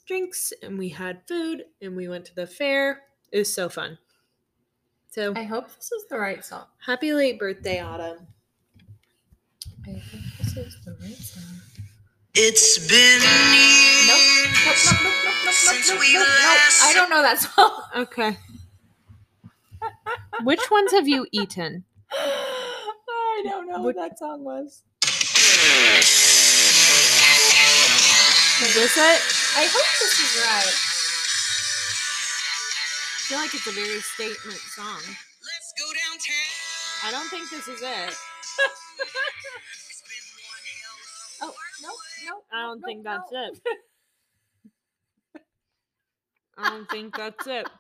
[0.07, 3.05] drinks and we had food and we went to the fair.
[3.33, 3.97] It was so fun.
[5.11, 6.65] So I hope this is the right song.
[6.85, 8.27] happy late birthday, Autumn.
[9.87, 11.43] I hope this is the right song.
[12.35, 14.21] It's been years Nope,
[14.65, 16.39] nope, nope, nope, nope, since nope, we nope, nope.
[16.45, 17.83] last I don't know that song.
[17.97, 18.37] Okay.
[20.45, 21.85] Which ones have you eaten?
[22.13, 24.83] I don't know What- what that song was.
[28.61, 29.21] Is this it?
[29.57, 30.75] I hope this is right.
[33.29, 35.01] I feel like it's a very statement song.
[35.05, 37.05] Let's go downtown.
[37.05, 38.09] I don't think this is it.
[38.09, 40.97] It's been one hell
[41.43, 41.91] of a Oh, no,
[42.25, 42.41] no.
[42.51, 43.11] I don't no, think no.
[43.13, 43.61] that's it.
[46.57, 47.69] I don't think that's it.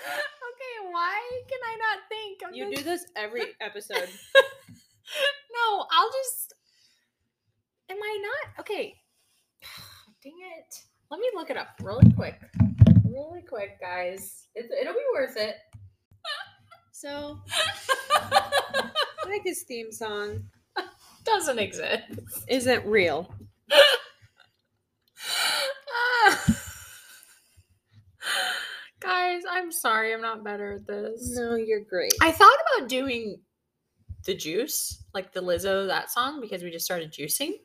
[0.00, 2.40] Okay, why can I not think?
[2.48, 2.78] of You this?
[2.78, 4.08] do this every episode.
[5.52, 6.54] No, I'll just.
[7.90, 8.60] Am I not?
[8.60, 8.94] Okay.
[10.24, 10.74] Dang it.
[11.10, 12.40] Let me look it up really quick.
[13.12, 14.46] Really quick, guys.
[14.54, 15.56] It, it'll be worth it.
[16.92, 17.38] So,
[18.12, 18.90] I
[19.26, 20.44] like his theme song.
[21.24, 22.02] Doesn't exist.
[22.46, 23.34] Isn't real.
[29.00, 30.12] Guys, I'm sorry.
[30.12, 31.34] I'm not better at this.
[31.34, 32.12] No, you're great.
[32.20, 33.40] I thought about doing
[34.26, 37.52] the juice, like the Lizzo that song, because we just started juicing.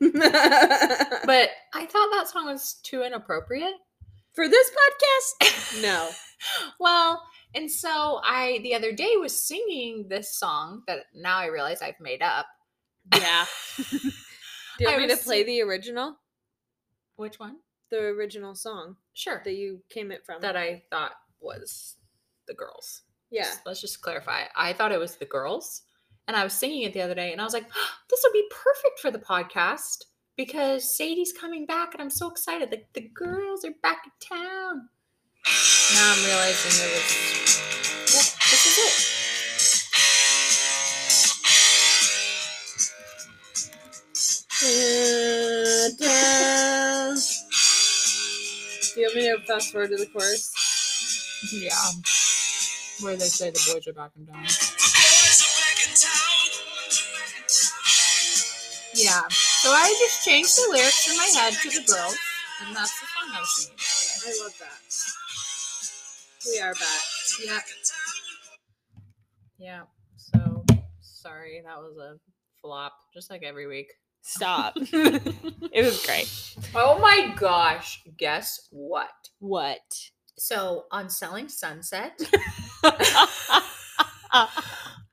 [1.26, 3.74] But I thought that song was too inappropriate.
[4.36, 5.82] For this podcast?
[5.82, 6.08] No.
[6.78, 7.22] Well,
[7.54, 11.98] and so I the other day was singing this song that now I realize I've
[11.98, 12.46] made up.
[13.18, 13.46] Yeah.
[13.90, 13.98] Do
[14.80, 16.16] you want me to play the original?
[17.16, 17.56] Which one?
[17.90, 19.40] The original song Sure.
[19.46, 20.42] that you came it from.
[20.42, 21.96] that I thought was
[22.46, 23.02] the girls.
[23.30, 23.44] yeah.
[23.44, 24.42] Just- let's just clarify.
[24.54, 25.82] I thought it was the girls.
[26.28, 27.66] And I was singing it the other day and I was like,
[28.10, 30.04] this would be perfect for the podcast
[30.36, 32.70] because Sadie's coming back and I'm so excited.
[32.70, 34.88] Like the girls are back in town.
[35.94, 37.56] Now I'm realizing it was
[38.06, 39.12] Yep, this is it.
[48.94, 50.52] Do you want me to fast forward to the chorus?
[51.52, 51.70] Yeah.
[53.00, 54.46] Where they say the boys are back in town.
[58.94, 59.22] Yeah.
[59.62, 62.16] So I just changed the lyrics in my head to the girls,
[62.64, 64.38] and that's the song I was singing.
[64.38, 64.80] I love that.
[66.46, 67.02] We are back.
[67.42, 67.60] Yeah.
[69.58, 69.82] Yeah.
[70.16, 70.64] So
[71.00, 72.18] sorry, that was a
[72.60, 73.90] flop, just like every week.
[74.20, 74.74] Stop.
[74.76, 76.30] it was great.
[76.74, 78.02] Oh my gosh!
[78.18, 79.08] Guess what?
[79.38, 79.80] What?
[80.36, 82.20] So on Selling Sunset.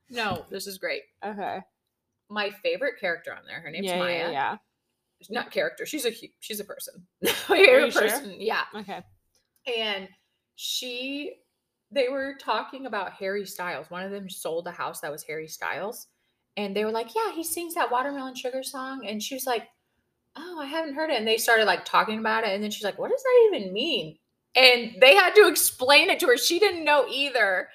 [0.10, 1.04] no, this is great.
[1.26, 1.60] okay.
[2.34, 3.62] My favorite character on there.
[3.62, 4.14] Her name's yeah, Maya.
[4.14, 4.58] yeah, yeah.
[5.30, 5.86] Not character.
[5.86, 7.06] She's a she's a person.
[7.22, 8.02] You favorite sure?
[8.04, 8.36] person.
[8.40, 8.64] Yeah.
[8.76, 9.02] Okay.
[9.78, 10.08] and
[10.56, 11.36] she
[11.92, 15.48] they were talking about harry styles one of them sold a house that was harry
[15.48, 16.08] styles
[16.58, 19.68] and they were like yeah he sings that watermelon sugar song and she was like
[20.36, 22.84] oh i haven't heard it and they started like talking about it and then she's
[22.84, 24.18] like what does that even mean
[24.56, 27.68] and they had to explain it to her she didn't know either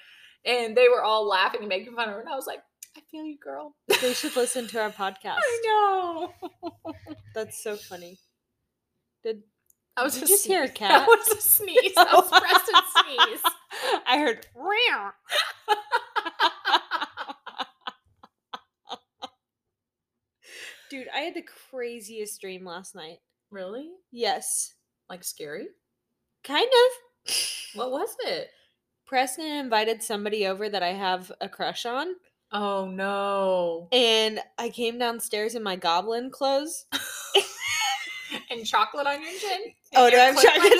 [0.45, 2.59] and they were all laughing and making fun of her and i was like
[2.97, 5.37] i feel you girl They should listen to our podcast.
[5.39, 6.33] i know
[7.35, 8.17] That's so funny.
[9.23, 9.43] Did
[9.97, 10.89] i was Did you just hear a cat?
[10.91, 13.41] that was a sneeze that was preston sneeze
[14.07, 14.45] I heard.
[20.89, 23.19] Dude, I had the craziest dream last night.
[23.51, 24.73] really Yes.
[25.09, 25.67] like scary
[26.43, 27.33] Kind of.
[27.75, 28.49] What was it?
[29.05, 32.15] Preston invited somebody over that I have a crush on,
[32.51, 33.87] Oh no.
[33.91, 36.85] and I came downstairs in my goblin clothes.
[38.49, 39.73] and chocolate on your chin.
[39.95, 40.71] Oh, do I have chocolate?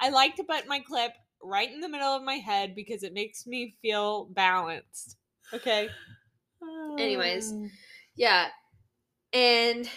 [0.00, 3.14] I like to put my clip right in the middle of my head because it
[3.14, 5.16] makes me feel balanced.
[5.52, 5.88] Okay.
[6.98, 7.54] Anyways.
[8.16, 8.46] Yeah.
[9.32, 9.90] And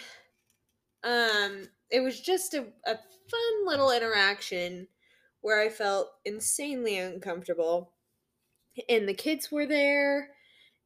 [1.04, 4.88] um it was just a, a fun little interaction
[5.40, 7.92] where I felt insanely uncomfortable.
[8.88, 10.30] And the kids were there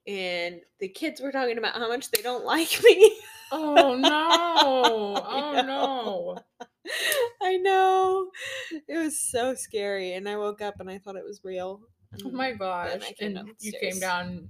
[0.07, 3.19] and the kids were talking about how much they don't like me.
[3.51, 5.17] Oh no!
[5.17, 6.39] I Oh no!
[7.43, 8.31] I know.
[8.89, 10.15] It was so scary.
[10.15, 11.81] And I woke up and I thought it was real.
[12.25, 13.13] Oh my gosh!
[13.21, 14.49] And you came down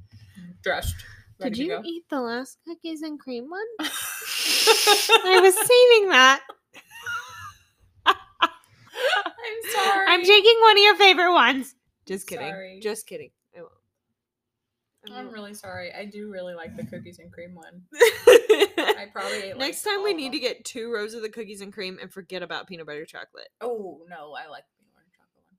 [0.62, 0.94] dressed.
[1.40, 3.66] Did you eat the last cookies and cream one?
[3.80, 6.42] I was saving that.
[8.06, 8.14] I'm
[9.74, 10.06] sorry.
[10.08, 11.74] I'm taking one of your favorite ones.
[12.12, 12.48] Just kidding.
[12.48, 12.80] Sorry.
[12.82, 13.30] Just kidding.
[13.56, 13.72] I won't.
[15.10, 15.92] I I'm really sorry.
[15.92, 17.82] I do really like the cookies and cream one.
[17.94, 21.60] I probably ate, like, Next time we need to get two rows of the cookies
[21.60, 23.48] and cream and forget about peanut butter chocolate.
[23.60, 25.58] Oh no, I like the orange chocolate one.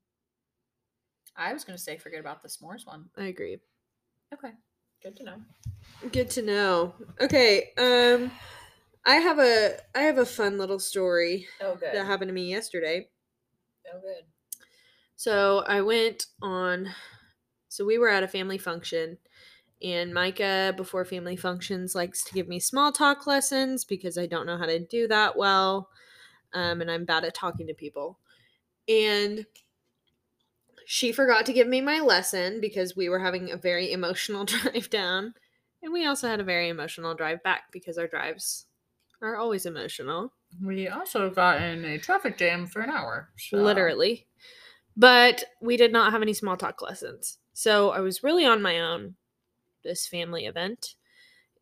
[1.35, 3.09] I was gonna say forget about the s'mores one.
[3.17, 3.57] I agree.
[4.33, 4.51] Okay,
[5.01, 5.41] good to know.
[6.11, 6.93] Good to know.
[7.19, 8.31] Okay, um
[9.05, 11.89] I have a I have a fun little story Oh good.
[11.93, 13.09] that happened to me yesterday.
[13.93, 14.23] Oh good.
[15.23, 16.89] So I went on.
[17.69, 19.17] So we were at a family function,
[19.81, 24.45] and Micah, before family functions, likes to give me small talk lessons because I don't
[24.45, 25.87] know how to do that well,
[26.53, 28.19] um, and I'm bad at talking to people.
[28.89, 29.45] And
[30.85, 34.89] she forgot to give me my lesson because we were having a very emotional drive
[34.89, 35.35] down,
[35.81, 38.65] and we also had a very emotional drive back because our drives
[39.21, 40.33] are always emotional.
[40.61, 43.29] We also got in a traffic jam for an hour.
[43.37, 44.27] so- literally.
[44.95, 47.39] But we did not have any small talk lessons.
[47.53, 49.15] So I was really on my own
[49.83, 50.95] this family event.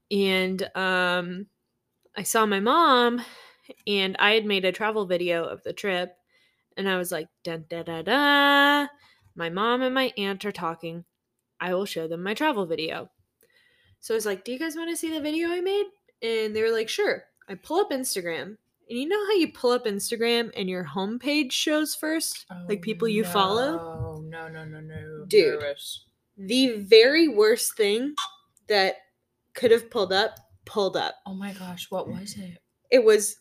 [0.09, 1.47] And um
[2.15, 3.21] I saw my mom
[3.87, 6.17] and I had made a travel video of the trip
[6.75, 8.87] and I was like dun da da da
[9.35, 11.05] my mom and my aunt are talking.
[11.59, 13.09] I will show them my travel video.
[13.99, 15.85] So I was like, "Do you guys want to see the video I made?"
[16.21, 18.57] And they were like, "Sure." I pull up Instagram
[18.91, 22.45] and you know how you pull up Instagram and your homepage shows first?
[22.67, 23.79] like oh, people you follow?
[23.79, 25.61] Oh no no no no, Dude.
[25.61, 26.03] Nervous.
[26.37, 28.15] The very worst thing
[28.67, 28.95] that
[29.53, 31.15] could have pulled up, pulled up.
[31.25, 32.57] Oh my gosh, what was it?
[32.89, 33.37] It was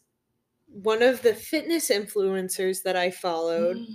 [0.68, 3.76] one of the fitness influencers that I followed.
[3.78, 3.86] Mm.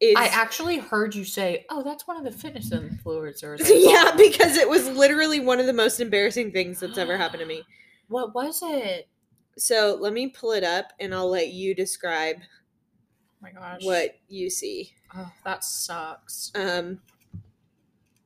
[0.00, 4.58] Is I actually heard you say, "Oh, that's one of the fitness influencers." Yeah, because
[4.58, 7.62] it was literally one of the most embarrassing things that's ever happened to me.
[8.08, 9.08] What was it?
[9.58, 13.82] So let me pull it up and I'll let you describe Oh my gosh.
[13.84, 14.92] what you see.
[15.14, 16.50] Oh, that sucks.
[16.54, 17.00] Um,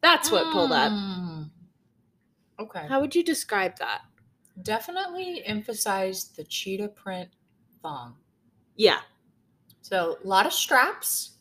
[0.03, 0.93] that's what pulled up.
[0.93, 1.51] Mm.
[2.61, 2.87] Okay.
[2.87, 4.03] How would you describe that?
[4.63, 7.29] Definitely emphasize the cheetah print
[7.83, 8.17] thong.
[8.77, 9.01] Yeah,
[9.83, 11.33] So a lot of straps,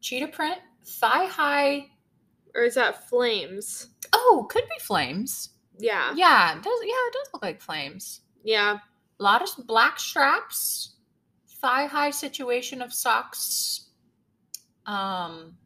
[0.00, 1.86] cheetah print, thigh high.
[2.54, 3.88] or is that flames?
[4.12, 5.50] Oh, could be flames.
[5.78, 8.20] Yeah, Yeah, it does yeah, it does look like flames.
[8.46, 8.78] Yeah.
[9.18, 10.94] A lot of black straps,
[11.60, 13.86] thigh high situation of socks.
[14.86, 15.56] Um,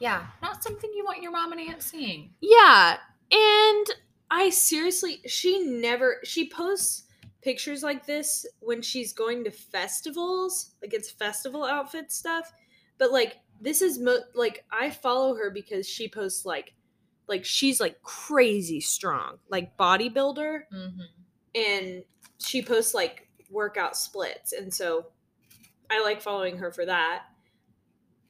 [0.00, 2.30] yeah, not something you want your mom and aunt seeing.
[2.40, 2.98] Yeah,
[3.32, 3.86] and
[4.30, 7.04] I seriously, she never she posts
[7.40, 12.52] pictures like this when she's going to festivals, like it's festival outfit stuff.
[12.98, 16.74] But like this is mo- like I follow her because she posts like
[17.28, 21.17] like she's like crazy strong, like bodybuilder, Mm-hmm.
[21.54, 22.02] And
[22.38, 25.06] she posts like workout splits, and so
[25.90, 27.24] I like following her for that.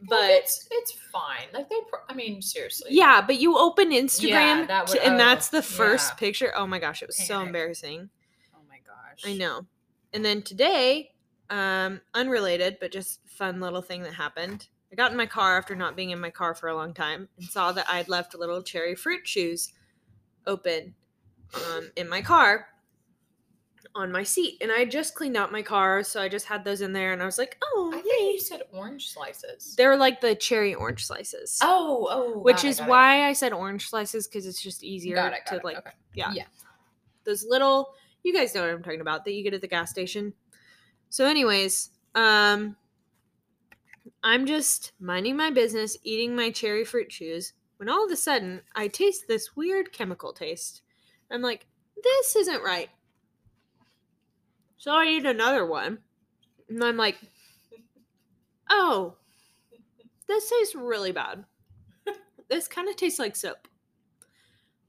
[0.01, 1.47] But it's it's fine.
[1.53, 2.91] Like they, pro- I mean, seriously.
[2.93, 6.19] Yeah, but you open Instagram that to- and oh, that's the first yeah.
[6.19, 6.53] picture.
[6.55, 8.09] Oh my gosh, it was so embarrassing.
[8.55, 9.29] Oh my gosh.
[9.29, 9.67] I know.
[10.13, 11.11] And then today,
[11.51, 14.69] um, unrelated but just fun little thing that happened.
[14.93, 17.29] I got in my car after not being in my car for a long time
[17.37, 19.73] and saw that I'd left little cherry fruit shoes
[20.47, 20.95] open
[21.55, 22.69] um, in my car
[23.99, 24.59] on my seat.
[24.61, 27.21] And I just cleaned out my car, so I just had those in there and
[27.21, 28.03] I was like, oh, I yay.
[28.03, 29.75] think you said orange slices.
[29.77, 31.59] They're like the cherry orange slices.
[31.63, 32.91] oh, oh, which is it, got it.
[32.91, 35.91] why I said orange slices because it's just easier Got it, got to like okay.
[36.15, 36.31] yeah.
[36.33, 36.45] Yeah.
[37.25, 39.91] Those little you guys know what I'm talking about that you get at the gas
[39.91, 40.33] station.
[41.11, 42.77] So anyways, um
[44.23, 48.63] I'm just minding my business, eating my cherry fruit chews, when all of a sudden
[48.77, 50.83] I taste this weird chemical taste.
[51.31, 51.67] I'm like,
[52.03, 52.89] this isn't right.
[54.79, 55.99] So I eat another one.
[56.69, 57.17] And I'm like,
[58.71, 59.17] oh,
[60.27, 61.45] this tastes really bad.
[62.49, 63.69] This kind of tastes like soap.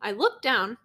[0.01, 0.77] I look down.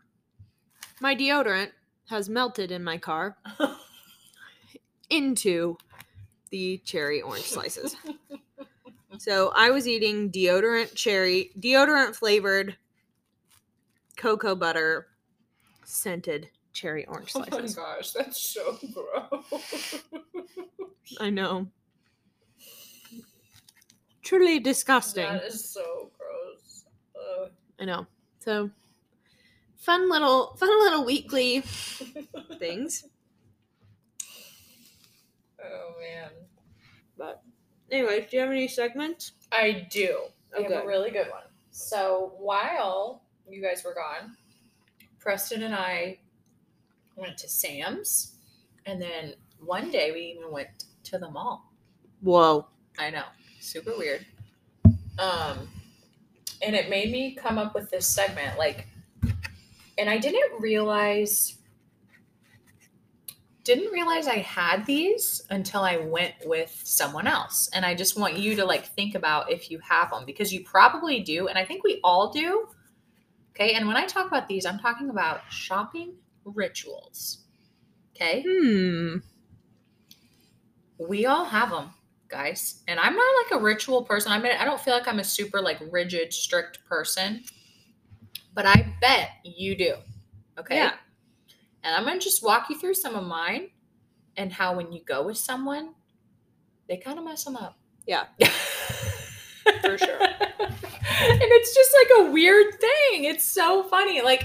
[1.00, 1.70] my deodorant
[2.08, 3.36] has melted in my car
[5.10, 5.76] into
[6.50, 7.96] the cherry orange slices.
[9.16, 12.76] So I was eating deodorant cherry, deodorant flavored
[14.16, 15.06] cocoa butter
[15.84, 17.78] scented cherry oh orange slices.
[17.78, 20.02] Oh my gosh, that's so gross.
[21.20, 21.66] I know.
[24.22, 25.24] Truly disgusting.
[25.24, 26.84] That is so gross.
[27.80, 28.06] I know.
[28.40, 28.70] So
[29.76, 31.60] fun little fun little weekly
[32.58, 33.04] things.
[35.62, 36.30] oh man.
[37.16, 37.42] But
[37.90, 39.32] anyways, do you have any segments?
[39.52, 40.18] I do.
[40.56, 41.42] Oh, I have a really good one.
[41.70, 44.36] So while you guys were gone,
[45.18, 46.18] Preston and I
[47.16, 48.36] went to Sam's,
[48.86, 50.68] and then one day we even went
[51.04, 51.72] to the mall.
[52.20, 52.66] Whoa.
[52.98, 53.24] I know,
[53.60, 54.24] super weird.
[55.18, 55.68] Um,
[56.62, 58.86] and it made me come up with this segment, like,
[59.98, 61.58] and I didn't realize,
[63.62, 67.70] didn't realize I had these until I went with someone else.
[67.72, 70.64] And I just want you to like think about if you have them because you
[70.64, 72.68] probably do, and I think we all do.
[73.50, 76.14] Okay, and when I talk about these, I'm talking about shopping
[76.44, 77.44] rituals.
[78.14, 78.44] Okay?
[78.46, 79.16] Hmm.
[80.98, 81.90] we all have them
[82.28, 82.82] guys.
[82.88, 84.32] And i'm not like a ritual person.
[84.32, 87.42] I mean i don't feel like i'm a super like rigid strict person.
[88.54, 89.94] But i bet you do.
[90.58, 90.76] Okay?
[90.76, 90.92] Yeah.
[91.82, 93.68] and i'm gonna just walk you through some of mine
[94.36, 95.94] and how when you go with someone
[96.88, 97.78] they kind of mess them up.
[98.06, 98.24] Yeah.
[99.80, 100.18] for sure.
[100.20, 103.24] And it's just like a weird thing.
[103.24, 104.20] It's so funny.
[104.20, 104.42] Like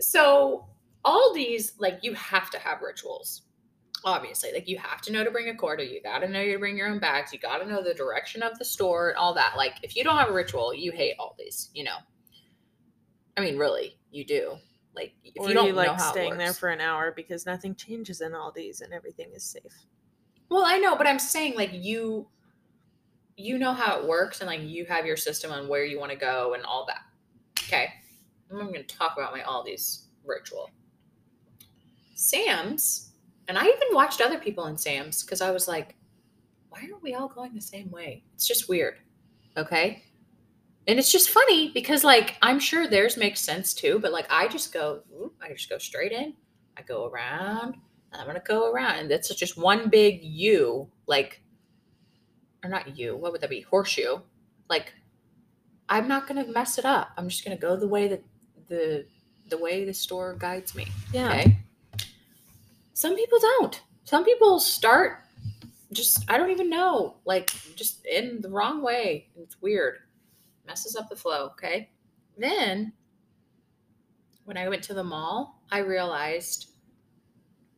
[0.00, 0.66] so
[1.04, 3.42] all these like you have to have rituals
[4.06, 4.52] obviously.
[4.52, 6.58] Like you have to know to bring a quarter you got to know you to
[6.58, 9.34] bring your own bags you got to know the direction of the store and all
[9.34, 9.54] that.
[9.56, 11.96] Like if you don't have a ritual you hate all these you know?
[13.36, 14.56] I mean really you do.
[14.94, 18.20] Like if or you don't you like staying there for an hour because nothing changes
[18.20, 19.86] in all these and everything is safe.
[20.48, 22.28] well i know but i'm saying like you
[23.36, 26.12] you know how it works and like you have your system on where you want
[26.12, 27.02] to go and all that.
[27.58, 27.88] Okay?
[28.50, 30.70] I'm going to talk about my all these ritual
[32.14, 33.12] sam's
[33.48, 35.96] and i even watched other people in sam's because i was like
[36.74, 38.24] why aren't we all going the same way?
[38.34, 38.96] It's just weird
[39.56, 40.02] okay?
[40.88, 44.48] And it's just funny because like i'm sure theirs makes sense too but like i
[44.48, 45.00] just go
[45.40, 46.34] i just go straight in.
[46.76, 47.76] I go around
[48.12, 51.42] and i'm gonna go around and that's just one big u like
[52.64, 53.60] or not you what would that be?
[53.60, 54.18] Horseshoe.
[54.68, 54.92] Like
[55.88, 57.10] i'm not gonna mess it up.
[57.16, 58.22] I'm just gonna go the way that
[58.68, 59.06] the
[59.48, 61.28] the way the store guides me Yeah.
[61.28, 61.58] Okay.
[62.94, 63.82] Some people don't.
[64.04, 65.18] Some people start
[65.92, 69.28] just I don't even know, like just in the wrong way.
[69.36, 69.98] It's weird.
[70.66, 71.90] Messes up the flow, okay?
[72.38, 72.92] Then
[74.44, 76.70] when I went to the mall, I realized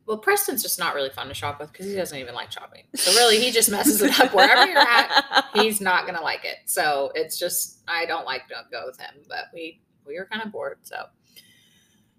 [0.05, 2.83] well, Preston's just not really fun to shop with because he doesn't even like shopping.
[2.95, 5.45] So really, he just messes it up wherever you're at.
[5.53, 6.57] He's not gonna like it.
[6.65, 9.15] So it's just I don't like to go with him.
[9.27, 11.07] But we we were kind of bored, so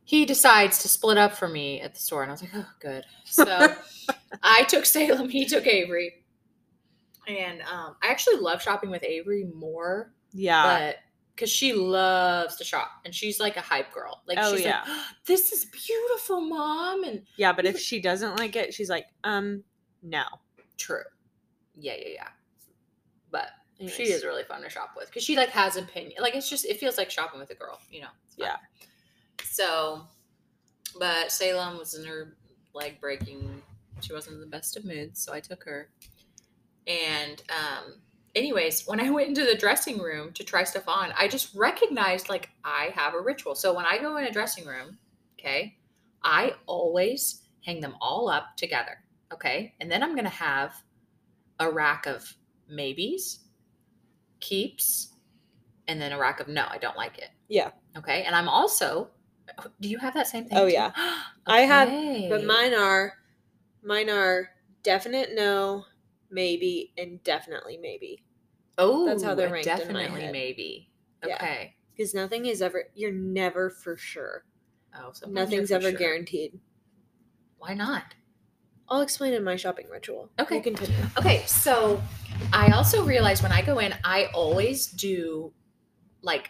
[0.09, 2.67] he decides to split up for me at the store and i was like oh
[2.81, 3.75] good so
[4.43, 6.25] i took salem he took avery
[7.27, 10.65] and um, i actually love shopping with avery more yeah.
[10.79, 10.97] but
[11.35, 14.81] because she loves to shop and she's like a hype girl like Oh, she's yeah.
[14.89, 19.07] like this is beautiful mom and yeah, but if she doesn't like it, she's like,
[19.25, 19.63] um,
[20.03, 20.25] no.
[20.79, 21.03] true
[21.77, 22.29] yeah yeah yeah
[23.31, 23.51] but
[23.89, 26.65] she is really fun to shop with because she like has opinion like it's just
[26.65, 28.57] it feels like shopping with a girl you know Yeah.
[29.43, 30.03] So
[30.99, 32.36] but salem was in her
[32.74, 33.62] leg breaking
[34.01, 35.89] she wasn't in the best of moods so i took her.
[36.86, 37.95] And um
[38.34, 42.28] anyways when i went into the dressing room to try stuff on i just recognized
[42.28, 43.55] like i have a ritual.
[43.55, 44.99] So when i go in a dressing room
[45.39, 45.76] okay
[46.22, 48.99] i always hang them all up together
[49.32, 49.74] okay?
[49.80, 50.74] And then i'm gonna have
[51.61, 52.34] a rack of
[52.68, 53.41] maybes
[54.41, 55.14] keeps
[55.89, 57.30] and then a rack of no i don't like it.
[57.49, 57.70] Yeah.
[57.97, 58.22] okay?
[58.24, 59.11] And i'm also
[59.81, 60.73] do you have that same thing Oh, too?
[60.75, 60.93] yeah.
[61.47, 61.89] I have-
[62.31, 63.15] But mine are
[63.83, 64.51] mine are
[64.83, 65.85] definite no,
[66.31, 68.23] maybe, and definitely maybe.
[68.79, 70.91] oh that's how they're ranked definitely maybe
[71.25, 74.45] okay Because nothing is ever you're never for sure.
[74.95, 75.99] oh so Nothing's ever sure.
[75.99, 76.59] guaranteed.
[77.59, 78.15] why not
[78.91, 80.31] I'll explain in my shopping ritual.
[80.41, 80.61] Okay.
[80.61, 80.97] Continue.
[81.19, 82.01] Okay, so
[82.55, 85.53] I also realized when I go in, I always do
[86.23, 86.49] like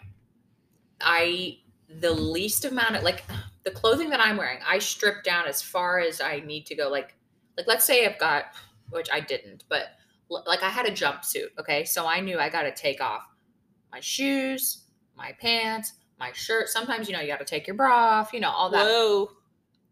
[1.00, 1.58] I
[2.00, 3.24] the least amount of like
[3.64, 6.88] the clothing that I'm wearing, I strip down as far as I need to go.
[6.88, 7.14] Like
[7.56, 8.44] like let's say I've got
[8.90, 9.88] which I didn't, but
[10.30, 11.84] like I had a jumpsuit, okay?
[11.84, 13.22] So I knew I got to take off
[13.92, 14.84] my shoes,
[15.16, 16.68] my pants, my shirt.
[16.68, 18.84] Sometimes, you know, you got to take your bra off, you know, all that.
[18.84, 19.30] Whoa.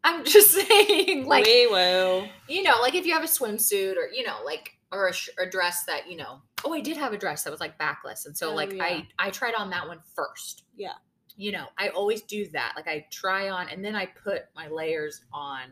[0.05, 2.27] I'm just saying, like, Way whoa.
[2.49, 5.31] you know, like if you have a swimsuit or, you know, like, or a, sh-
[5.39, 8.27] a dress that, you know, oh, I did have a dress that was like backless.
[8.27, 8.85] And so, Oh, like, yeah.
[8.85, 10.65] I, I tried on that one first.
[10.77, 10.93] Yeah.
[11.37, 12.73] You know, I always do that.
[12.77, 15.65] Like, I try on and then I put my layers on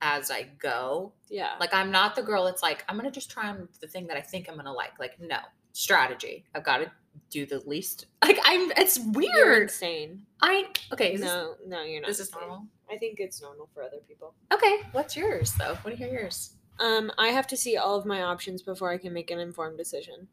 [0.00, 1.12] as I go.
[1.28, 1.52] Yeah.
[1.60, 4.16] Like I'm not the girl that's like, I'm gonna just try on the thing that
[4.16, 4.98] I think I'm gonna like.
[4.98, 5.38] Like, no.
[5.72, 6.44] Strategy.
[6.54, 6.90] I've got to
[7.30, 9.62] do the least like I'm it's You're weird.
[9.64, 10.22] insane.
[10.40, 12.08] I okay, no, no, you're not.
[12.08, 12.66] this, is this normal?
[12.90, 14.34] I think it's normal for other people.
[14.52, 14.80] Okay.
[14.92, 15.74] What's yours though?
[15.82, 16.54] What do you hear yours?
[16.78, 19.78] Um, I have to see all of my options before I can make an informed
[19.78, 20.28] decision.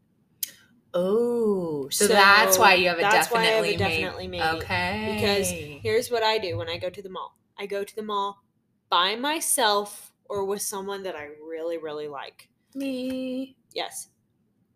[0.94, 4.40] Oh, so, that's why you have a that's why I have definitely a definitely made.
[4.40, 4.58] maybe.
[4.58, 5.16] Okay.
[5.16, 5.50] Because
[5.84, 7.38] Here's what I do when I go to the mall.
[7.58, 8.42] I go to the mall
[8.90, 12.50] by myself or with someone that I really, really like.
[12.74, 14.10] me, Yes,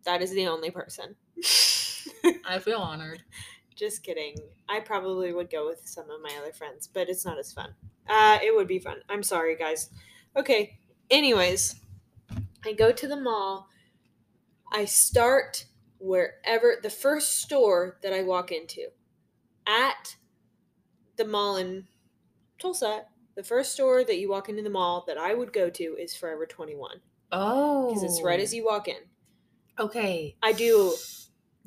[0.04, 1.16] that is the only person.
[2.46, 3.24] I feel honored.
[3.76, 4.36] Just kidding.
[4.70, 7.74] I probably would go with some of my other friends, but it's not as fun.
[8.08, 8.98] Uh, it would be fun.
[9.10, 9.90] I'm sorry, guys.
[10.36, 10.78] Okay.
[11.10, 11.76] Anyways,
[12.64, 13.68] I go to the mall.
[14.72, 15.66] I start
[16.04, 18.88] wherever the first store that I walk into
[19.66, 20.18] at
[21.16, 21.86] the mall in
[22.60, 23.04] Tulsa.
[23.36, 26.16] The first store that you walk into the mall that I would go to is
[26.16, 26.98] Forever 21
[27.32, 28.44] Oh, because it's right oh.
[28.44, 28.98] as you walk in.
[29.80, 30.36] Okay.
[30.44, 30.94] I do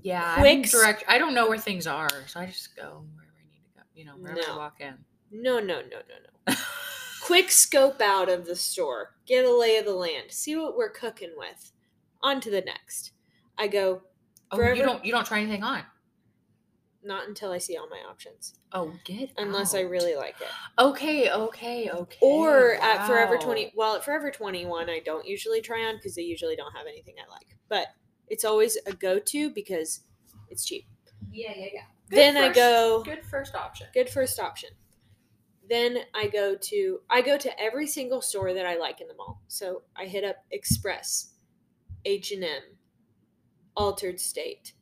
[0.02, 0.36] Yeah.
[0.36, 1.04] Quick direct.
[1.08, 3.82] I don't know where things are, so I just go wherever I need to go.
[3.94, 4.94] You know, wherever I walk in.
[5.32, 6.16] no, no, no, no,
[6.48, 6.54] no.
[7.22, 10.90] quick scope out of the store, get a lay of the land, see what we're
[10.90, 11.72] cooking with.
[12.22, 13.12] On to the next.
[13.58, 14.02] I go,
[14.50, 15.82] Oh, Forever- you don't you don't try anything on.
[17.02, 19.90] not until I see all my options, Oh, get unless I out.
[19.90, 20.48] really like it.
[20.78, 22.18] Okay, okay, okay.
[22.20, 23.42] Or at Forever wow.
[23.44, 26.86] 20, well, at Forever 21, I don't usually try on because they usually don't have
[26.88, 27.56] anything I like.
[27.68, 27.86] But
[28.28, 30.00] it's always a go to because
[30.48, 30.86] it's cheap.
[31.30, 31.80] Yeah, yeah, yeah.
[32.10, 33.86] then I go, Good first option.
[33.94, 34.70] good first option.
[35.68, 39.14] Then I go to I go to every single store that I like in the
[39.14, 39.42] mall.
[39.48, 41.34] So I hit up Express,
[42.04, 42.62] H and M,
[43.76, 44.72] Altar'd State,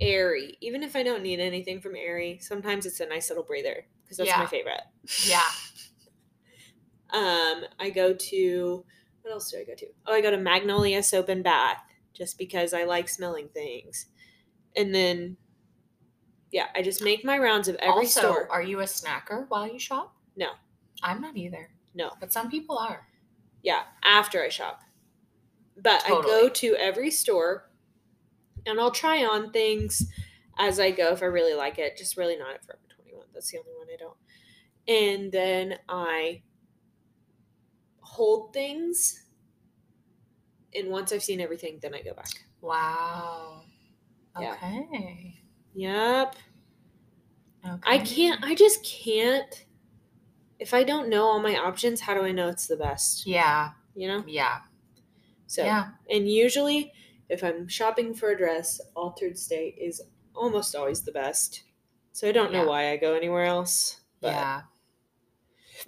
[0.00, 0.56] Aerie.
[0.60, 4.16] Even if I don't need anything from Aerie, sometimes it's a nice little breather because
[4.18, 4.38] that's Yeah.
[4.38, 4.82] my favorite.
[5.26, 5.42] Yeah.
[7.10, 8.84] Um, I go to
[9.22, 9.86] what else do I go to?
[10.06, 11.78] Oh, I go to Magnolia Soap and Bath
[12.12, 14.06] just because I like smelling things,
[14.76, 15.38] and then
[16.50, 18.48] yeah, I just make my rounds of every also, store.
[18.50, 20.14] are you a snacker while you shop?
[20.36, 20.48] No.
[21.02, 21.70] I'm not either.
[21.94, 22.10] No.
[22.20, 23.06] But some people are.
[23.62, 24.80] Yeah, after I shop.
[25.82, 27.67] But I go to every store
[28.68, 30.10] and I'll try on things
[30.58, 31.96] as I go if I really like it.
[31.96, 33.24] Just really not at Forever 21.
[33.32, 34.16] That's the only one I don't.
[34.86, 36.42] And then I
[38.00, 39.24] hold things.
[40.74, 42.30] And once I've seen everything, then I go back.
[42.60, 43.62] Wow.
[44.36, 45.40] Okay.
[45.74, 46.36] Yep.
[47.66, 47.80] okay.
[47.84, 49.64] I can't, I just can't.
[50.58, 53.26] If I don't know all my options, how do I know it's the best?
[53.26, 53.70] Yeah.
[53.94, 54.24] You know?
[54.26, 54.58] Yeah.
[55.46, 55.90] So, yeah.
[56.10, 56.92] And usually,
[57.28, 60.02] if I'm shopping for a dress, Altar'd State is
[60.34, 61.62] almost always the best.
[62.12, 62.68] So I don't know Yeah.
[62.68, 64.00] why I go anywhere else.
[64.20, 64.62] But Yeah.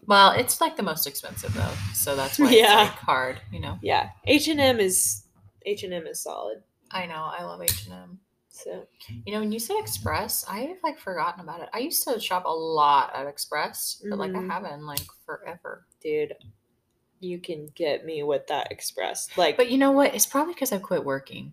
[0.07, 2.83] Well, it's like the most expensive though, so that's why Yeah.
[2.83, 3.79] it's like hard, you know.
[3.83, 5.25] yeah, H and M is
[5.67, 6.63] H and M is solid.
[6.91, 7.29] I know.
[7.37, 8.21] I love H and M.
[8.49, 8.87] So
[9.25, 11.69] You know, when you said Express, I have like forgotten about it.
[11.73, 14.51] I used to shop a lot at Express, but like I Mhm.
[14.51, 15.87] haven't like forever.
[16.03, 16.33] dude,
[17.21, 19.29] you can get me with that Express.
[19.37, 20.15] Like, But you know what?
[20.15, 21.53] It's probably because I quit working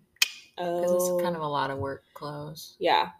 [0.56, 1.50] because oh, it's kind of a oh.
[1.50, 2.74] lot of work clothes.
[2.80, 3.10] yeah,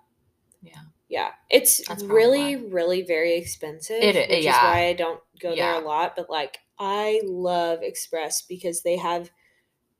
[0.62, 0.80] Yeah.
[1.08, 1.30] yeah.
[1.50, 4.02] It's really, really very expensive.
[4.02, 4.56] It i- which yeah.
[4.56, 5.72] is why I don't go Yeah.
[5.74, 6.16] there a lot.
[6.16, 9.30] But like, I love Express because they have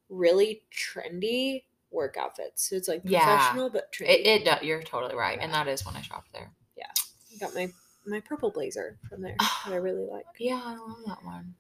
[0.09, 2.69] really trendy work outfits.
[2.69, 3.25] So it's like Yeah.
[3.25, 4.09] professional but trendy.
[4.27, 6.51] It, it you're totally right, and that is when I shop there.
[6.77, 6.87] Yeah,
[7.35, 7.71] I got my
[8.07, 10.25] my purple blazer from there that I really like.
[10.39, 11.55] Yeah, I love that one.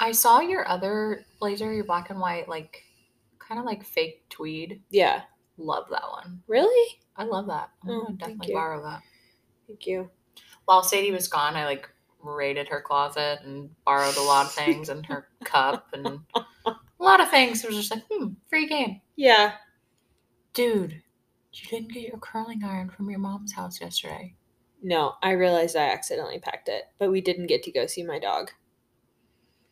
[0.00, 2.82] I saw your other blazer, your black and white, like
[3.38, 4.82] kind of like fake tweed.
[4.90, 5.22] Yeah,
[5.58, 6.42] Love that one.
[6.46, 6.98] really.
[7.16, 7.70] I love that.
[7.82, 9.02] I'm Oh, gonna definitely borrow that.
[9.66, 10.10] Thank you.
[10.66, 11.88] While Sadie was gone, I like
[12.22, 17.20] raided her closet and borrowed a lot of things and her cup and a lot
[17.20, 17.64] of things.
[17.64, 19.00] It was just like, hmm, free game.
[19.16, 19.52] Yeah,
[20.52, 21.02] Dude,
[21.52, 24.34] you didn't get your curling iron from your mom's house yesterday.
[24.82, 28.18] no, I realized I accidentally packed it, but we didn't get to go see my
[28.18, 28.50] dog.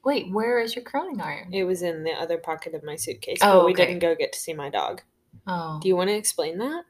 [0.04, 1.52] Wait, where is your curling iron?
[1.52, 3.86] It was in the other pocket of my suitcase, Oh, but we okay.
[3.86, 5.00] didn't go get to see my dog.
[5.46, 6.84] Oh, Do you want to explain that?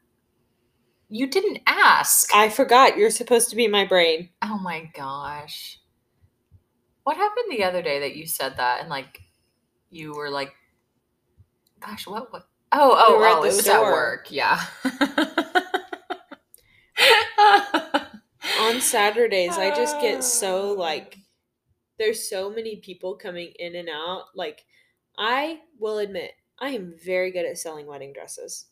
[1.07, 2.33] you didn't ask.
[2.35, 2.97] I forgot.
[2.97, 4.29] You're supposed to be my brain.
[4.41, 5.79] Oh my gosh.
[7.03, 9.21] What happened the other day that you said that and like
[9.91, 10.51] you were like
[11.79, 13.85] gosh, what what Oh, We oh, were at oh, it was store.
[13.85, 14.27] at work.
[14.31, 14.59] Yeah.
[18.59, 21.17] On Saturdays, I just get so like
[21.97, 24.25] there's so many people coming in and out.
[24.35, 24.65] Like
[25.17, 28.65] I will admit, I am very good at selling wedding dresses.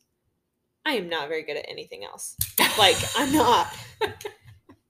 [0.86, 2.36] I am not very good at anything else.
[2.78, 3.74] Like I'm not.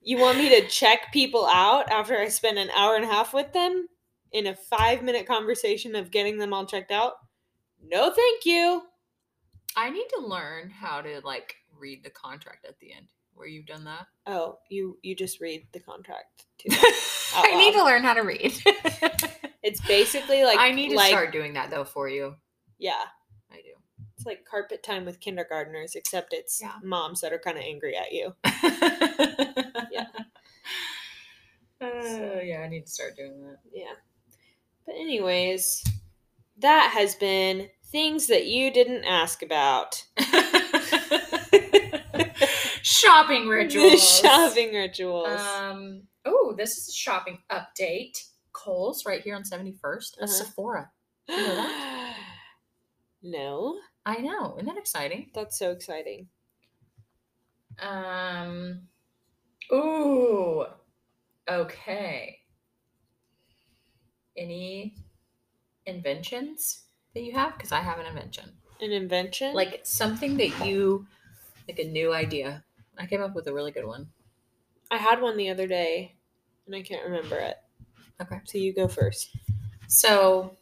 [0.07, 3.33] You want me to check people out after I spend an hour and a half
[3.33, 3.87] with them
[4.33, 7.13] in a 5-minute conversation of getting them all checked out?
[7.83, 8.83] No, thank you.
[9.75, 13.07] I need to learn how to like read the contract at the end.
[13.35, 14.07] Where you've done that?
[14.25, 16.45] Oh, you you just read the contract.
[17.35, 18.53] I need to learn how to read.
[19.65, 22.35] It's basically like I need to like, start doing that though for you.
[22.77, 23.01] Yeah,
[23.51, 23.71] I do.
[24.15, 26.73] it's like carpet time with kindergartners, except it's Yeah.
[26.83, 28.35] moms that are kind of angry at you.
[29.91, 30.05] yeah.
[31.81, 33.57] Uh, yeah, I need to start doing that.
[33.73, 33.93] Yeah.
[34.85, 35.83] But anyways,
[36.59, 40.05] that has been things that you didn't ask about.
[42.99, 44.19] shopping rituals.
[44.19, 45.39] shopping rituals.
[45.39, 46.03] Um.
[46.25, 48.17] Oh, this is a shopping update.
[48.51, 50.17] Kohl's right here on Seventy First.
[50.19, 50.31] A Uh-huh.
[50.33, 50.91] Sephora.
[51.27, 52.13] you know
[53.23, 53.75] no,
[54.05, 54.53] I know.
[54.55, 55.29] Isn't that exciting?
[55.33, 56.27] that's so exciting.
[57.79, 58.81] Um.
[59.73, 60.65] Ooh.
[61.49, 62.39] Okay.
[64.37, 64.95] Any
[65.85, 66.83] inventions
[67.13, 67.53] that you have?
[67.57, 68.51] Because I have an invention.
[68.81, 69.53] An invention?
[69.53, 71.05] Like something that you,
[71.67, 72.63] like a new idea.
[72.97, 74.07] I came up with a really good one.
[74.91, 76.15] I had one the other day
[76.65, 77.57] and I can't remember it.
[78.21, 78.39] Okay.
[78.45, 79.35] So you go first.
[79.87, 80.55] So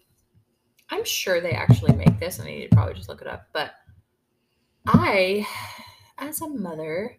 [0.89, 3.47] I'm sure they actually make this, and I need to probably just look it up.
[3.53, 3.71] But
[4.85, 5.47] I,
[6.17, 7.17] as a mother,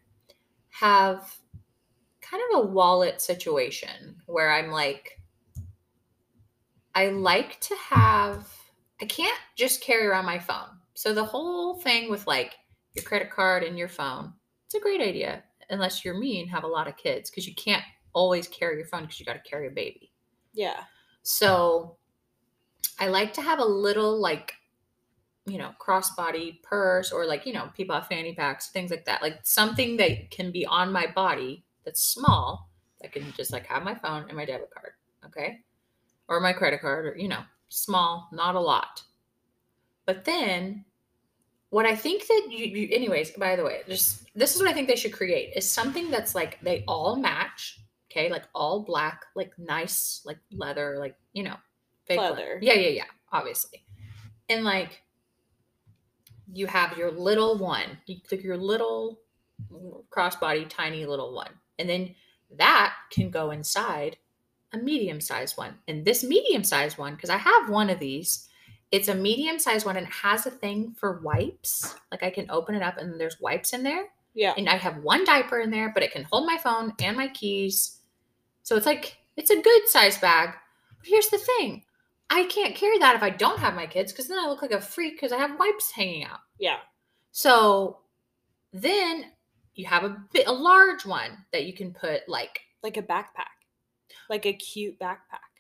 [0.71, 1.35] have
[2.21, 5.21] kind of a wallet situation where I'm like,
[6.95, 8.47] I like to have,
[9.01, 10.69] I can't just carry around my phone.
[10.95, 12.55] So the whole thing with like
[12.95, 14.35] your credit card and your phone,
[14.75, 17.55] it's a great idea, unless you're me and have a lot of kids, because you
[17.55, 20.11] can't always carry your phone because you got to carry a baby.
[20.53, 20.81] Yeah.
[21.23, 21.97] So
[22.99, 24.55] I like to have a little like,
[25.47, 29.23] you know, crossbody purse or like, you know, people have fanny packs, things like that.
[29.23, 32.71] Like something that can be on my body that's small
[33.01, 34.93] that can just like have my phone and my debit card.
[35.25, 35.61] Okay.
[36.29, 39.05] Or my credit card or, you know, small, not a lot.
[40.05, 40.85] But then
[41.75, 44.73] what I think that you, you anyways, by the way, just this is what I
[44.73, 48.31] think they should create is something that's like they all match okay?
[48.31, 51.57] Like all black like nice like leather like you know
[52.07, 52.59] fake le- Leather.
[52.63, 53.85] yeah yeah yeah obviously.
[54.49, 55.03] And like
[56.53, 59.19] you have your little one you like your little
[60.11, 61.51] crossbody tiny little one.
[61.81, 62.15] And then
[62.57, 64.17] that can go inside
[64.73, 65.75] a medium sized one.
[65.89, 68.49] And this medium sized one because i have one of these
[68.95, 72.47] it's a medium sized one and it has a thing for wipes like i can
[72.51, 74.55] open it up and there's wipes in there Yeah.
[74.57, 77.29] and I have one diaper in there, but it can hold my phone and my
[77.29, 78.01] keys.
[78.67, 80.51] So it's like it's a good size bag.
[80.99, 81.85] But here's the thing.
[82.31, 84.73] I can't carry that if I don't have my kids because then I look like
[84.73, 86.41] a freak because I have wipes hanging out.
[86.59, 86.79] Yeah.
[87.31, 88.01] So
[88.73, 89.27] then
[89.75, 93.55] you have a bit a large one that you can put like Like a backpack.
[94.29, 95.51] Like a cute backpack.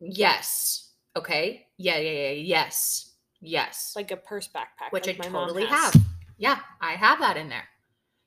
[0.00, 0.91] yes.
[1.16, 1.66] Okay.
[1.76, 2.30] Yeah, yeah, yeah.
[2.30, 3.12] Yes.
[3.40, 3.92] Yes.
[3.96, 4.92] Like a purse backpack.
[4.92, 5.94] which like I totally have.
[6.38, 7.68] Yeah, I have that in there.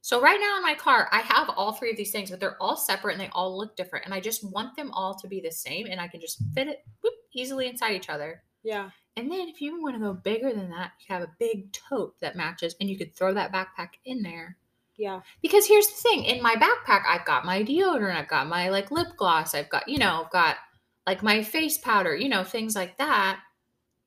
[0.01, 2.61] So right now in my car, I have all three of these things, but they're
[2.61, 4.05] all separate and they all look different.
[4.05, 6.67] And I just want them all to be the same, and I can just fit
[6.67, 8.43] it whoop, easily inside each other.
[8.61, 8.91] Yeah.
[9.17, 11.71] And then if you even want to go bigger than that, you have a big
[11.71, 14.57] tote that matches, and you could throw that backpack in there.
[14.95, 15.21] Yeah.
[15.41, 18.91] Because here's the thing: in my backpack, I've got my deodorant, I've got my like
[18.91, 20.57] lip gloss, I've got you know, I've got
[21.05, 23.39] like my face powder, you know, things like that.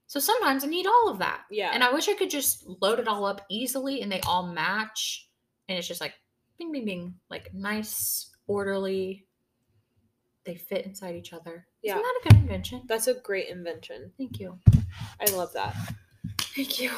[0.07, 1.43] So sometimes I need all of that.
[1.51, 1.71] Yeah.
[1.73, 5.29] And I wish I could just load it all up easily and they all match.
[5.69, 6.15] And it's just like
[6.59, 9.27] bing, bing, bing, like nice, orderly.
[10.45, 11.67] They fit inside each other.
[11.83, 11.93] Yeah.
[11.93, 12.83] Isn't that a good invention?
[12.87, 14.13] That's a great invention.
[14.17, 14.59] Thank you.
[15.21, 15.77] I love that.
[16.39, 16.91] Thank you.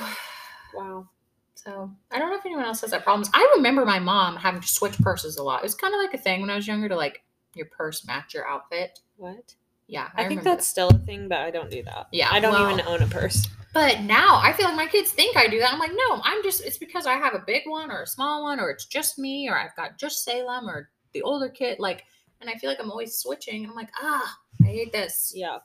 [0.73, 1.09] Wow.
[1.57, 3.29] So I don't know if anyone else has that problems.
[3.35, 5.61] I remember my mom having to switch purses a lot.
[5.61, 7.23] It was kind of like a thing when I was younger to like
[7.55, 9.01] your purse match your outfit.
[9.17, 9.57] What?
[9.91, 10.09] Yeah.
[10.15, 12.07] I, think remember that's still a thing, but I don't do that.
[12.13, 13.47] Yeah, I don't well- even own a purse.
[13.73, 15.73] But now I feel like my kids think I do that.
[15.73, 18.43] I'm like, no, I'm just, it's because I have a big one or a small
[18.43, 21.79] one, or it's just me, or I've got just Salem or the older kid.
[21.79, 22.05] Like,
[22.41, 23.63] and I feel like I'm always switching.
[23.63, 25.33] And I'm like, ah, I hate this.
[25.37, 25.59] Yeah.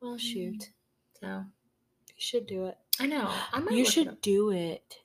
[0.00, 0.70] Well, shoot.
[1.20, 2.78] So You should do it.
[3.00, 3.28] I know.
[3.52, 4.98] I might You it should do it.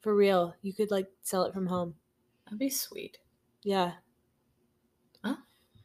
[0.00, 0.56] For real.
[0.62, 1.94] You could like sell it from home.
[2.46, 3.18] That'd be sweet.
[3.62, 3.92] Yeah.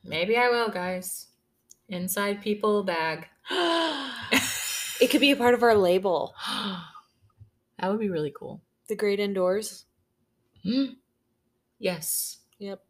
[0.03, 1.27] Maybe I will, guys.
[1.91, 3.27] Inside people bag.
[3.51, 6.33] it could be a part of our label.
[7.77, 8.61] that would be really cool.
[8.87, 9.83] The great indoors.
[10.63, 10.93] Hmm.
[11.79, 12.37] Yes.
[12.59, 12.81] Yep.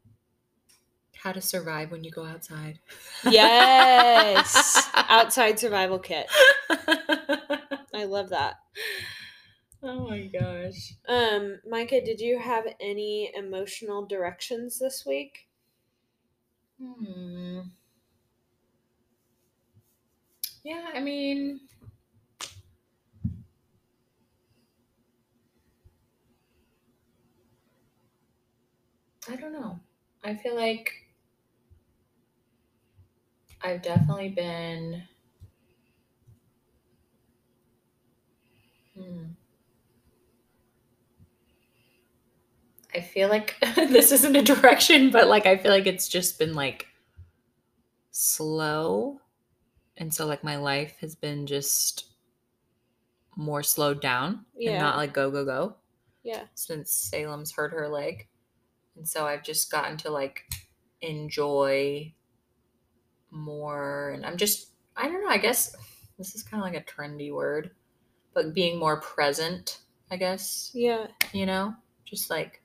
[1.18, 2.80] How to survive when you go outside.
[3.24, 4.88] Yes.
[4.96, 6.28] Outside survival kit.
[6.70, 8.56] I love that.
[9.82, 10.94] oh my gosh.
[11.08, 15.48] Um, Micah, did you have any emotional directions this week?
[16.80, 17.62] Hmm.
[20.64, 21.60] Yeah, I mean,
[29.28, 29.80] I don't know.
[30.24, 30.94] I feel like
[33.64, 35.04] I've definitely been.
[38.96, 39.36] Hmm.
[42.94, 46.54] I feel like this isn't a direction, but like I feel like it's just been
[46.54, 46.88] like
[48.12, 49.20] slow.
[50.02, 52.08] And so like my life has been just
[53.36, 54.72] more slowed down Yeah.
[54.72, 55.76] and not like go go go
[56.24, 56.46] Yeah.
[56.56, 58.28] since Salem's hurt her leg.
[58.96, 60.50] And so I've just gotten to like
[61.02, 62.14] enjoy
[63.30, 65.76] more and I'm just I don't know, I guess
[66.18, 67.72] this is kind of like a trendy word,
[68.34, 71.08] but being more present, I guess Yeah.
[71.32, 71.76] you know
[72.06, 72.62] just like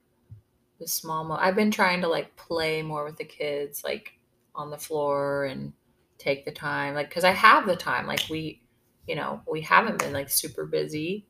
[0.80, 4.18] the small mo- i've been trying to like play more with the kids like
[4.56, 5.72] on the floor and
[6.18, 8.62] take the time like because i have the time like we
[9.06, 11.26] you know we haven't been like super busy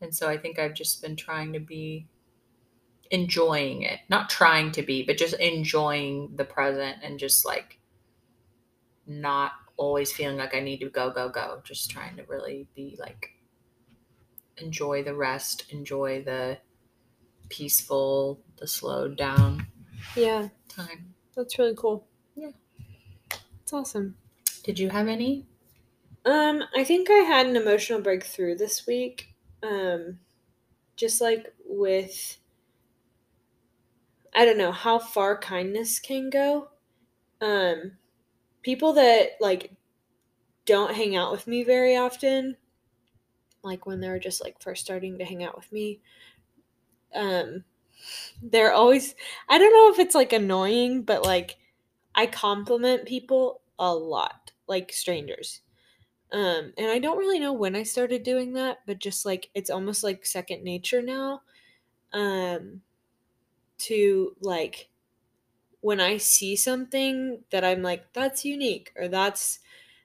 [0.00, 2.06] and so i think i've just been trying to be
[3.10, 7.78] enjoying it not trying to be but just enjoying the present and just like
[9.06, 12.96] not always feeling like i need to go go go just trying to really be
[13.00, 13.30] like
[14.58, 16.56] enjoy the rest enjoy the
[17.50, 19.66] peaceful, the slowed down
[20.16, 20.48] Yeah.
[20.68, 21.14] time.
[21.36, 22.06] That's really cool.
[22.34, 22.52] Yeah.
[23.62, 24.16] It's awesome.
[24.62, 25.46] Did you have any?
[26.24, 29.34] Um, I think I had an emotional breakthrough this week.
[29.62, 30.18] Um,
[30.96, 32.38] just like with,
[34.34, 36.68] I don't know how far kindness can go.
[37.40, 37.92] Um,
[38.62, 39.72] people that like
[40.66, 42.56] don't hang out with me very often,
[43.62, 46.00] like when they're just like first starting to hang out with me,
[47.14, 47.64] um,
[48.42, 49.14] they're always,
[49.48, 51.56] I don't know if it's like annoying, but like
[52.14, 54.39] I compliment people a lot,
[54.70, 55.62] like strangers.
[56.32, 59.70] Um, and I don't really know when I started doing that, but just like it's
[59.70, 61.42] almost like second nature now.
[62.12, 62.82] Um,
[63.78, 64.88] to like
[65.80, 69.60] when I see something that I'm like, that's unique or that's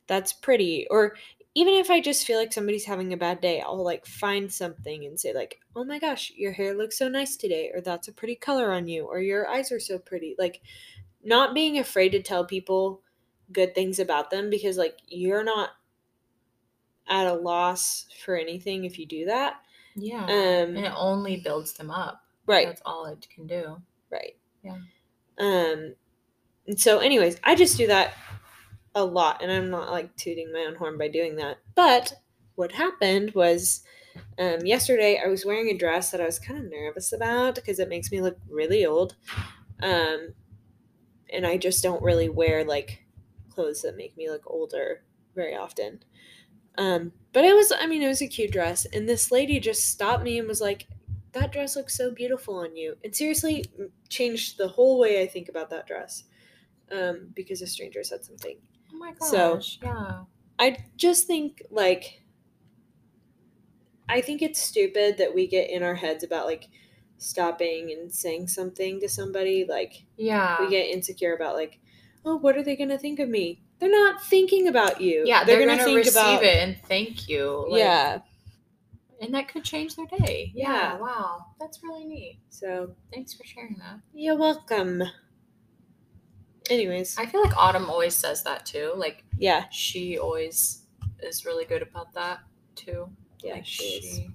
[0.07, 1.16] that's pretty, or
[1.55, 5.05] even if I just feel like somebody's having a bad day, I'll like find something
[5.05, 8.13] and say like, "Oh my gosh, your hair looks so nice today," or "That's a
[8.13, 10.61] pretty color on you," or "Your eyes are so pretty." Like
[11.24, 13.01] not being afraid to tell people
[13.51, 15.69] good things about them because like you're not
[17.07, 19.55] at a loss for anything if you do that.
[19.95, 20.23] Yeah.
[20.23, 20.29] Um
[20.75, 22.21] and it only builds them up.
[22.47, 23.81] right, That's all it can do.
[24.11, 24.35] right.
[24.63, 24.77] Yeah.
[25.37, 25.95] Um
[26.67, 28.13] and so anyways, I just do that
[28.95, 31.57] a lot and I'm not like tooting my own horn by doing that.
[31.75, 32.13] But
[32.55, 33.83] what happened was
[34.39, 37.79] um yesterday I was wearing a dress that I was kind of nervous about because
[37.79, 39.15] it makes me look really old.
[39.83, 40.33] Um
[41.31, 43.05] and I just don't really wear like
[43.56, 45.03] clothes that make me look older
[45.34, 46.03] very often.
[46.78, 48.86] Um, but it was, I mean, it was a cute dress.
[48.86, 50.88] And this lady just stopped me and was like,
[51.32, 52.95] that dress looks so beautiful on you.
[53.03, 53.66] And seriously
[54.10, 56.24] changed the whole way I think about that dress
[56.91, 58.58] um, because a stranger said something.
[58.93, 59.30] Oh my gosh.
[59.30, 60.22] So- yeah.
[60.60, 62.22] I just think, like,
[64.08, 66.70] I think it's stupid that we get in our heads about, like,
[67.18, 69.66] stopping and saying something to somebody.
[69.68, 70.62] Like, Yeah.
[70.62, 71.80] we get insecure about, like,
[72.26, 73.61] oh, what are they going to think of me?
[73.80, 75.23] They're not thinking about you.
[75.26, 77.65] yeah, they're, gonna gonna, receive it and thank you.
[77.69, 78.19] like- yeah.
[79.21, 80.51] And that could change their day.
[80.53, 80.71] Yeah.
[80.71, 80.97] Yeah.
[80.97, 81.45] Wow.
[81.59, 82.39] That's really neat.
[82.49, 83.99] So Thanks for sharing that.
[84.13, 85.03] you're welcome.
[86.69, 88.93] Anyways, I feel like Autumn always says that too.
[88.95, 90.82] Like yeah, she always
[91.21, 92.39] is really good about that
[92.76, 93.07] too.
[93.43, 94.15] yeah, like she is.
[94.15, 94.30] she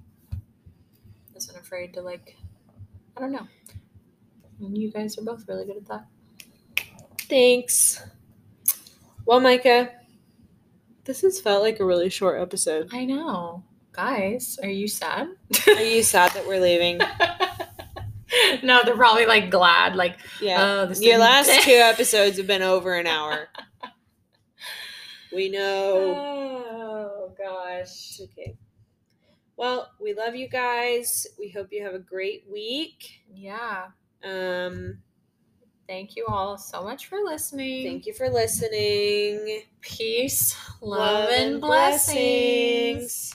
[1.35, 2.37] isn't afraid to like
[3.17, 3.47] I don't know.
[4.61, 6.05] And you guys are both really good at that.
[7.31, 8.03] Thanks.
[9.25, 9.89] Well, Micah,
[11.05, 12.89] this has felt like a really short episode.
[12.91, 13.63] I know.
[13.93, 15.29] Guys, are you sad?
[15.65, 16.97] Are you sad that we're leaving?
[18.63, 19.95] no, they're probably like glad.
[19.95, 20.57] Like, Yeah.
[20.81, 23.47] oh, this Your last two episodes have been over an hour.
[25.33, 26.57] We know.
[26.83, 28.19] Oh gosh.
[28.21, 28.57] Okay.
[29.55, 31.25] Well, we love you guys.
[31.39, 33.21] We hope you have a great week.
[33.33, 33.85] Yeah.
[34.21, 34.97] Um,
[35.91, 37.85] Thank you all so much for listening.
[37.85, 39.63] thank you for listening.
[39.81, 43.27] Peace, love, and blessings.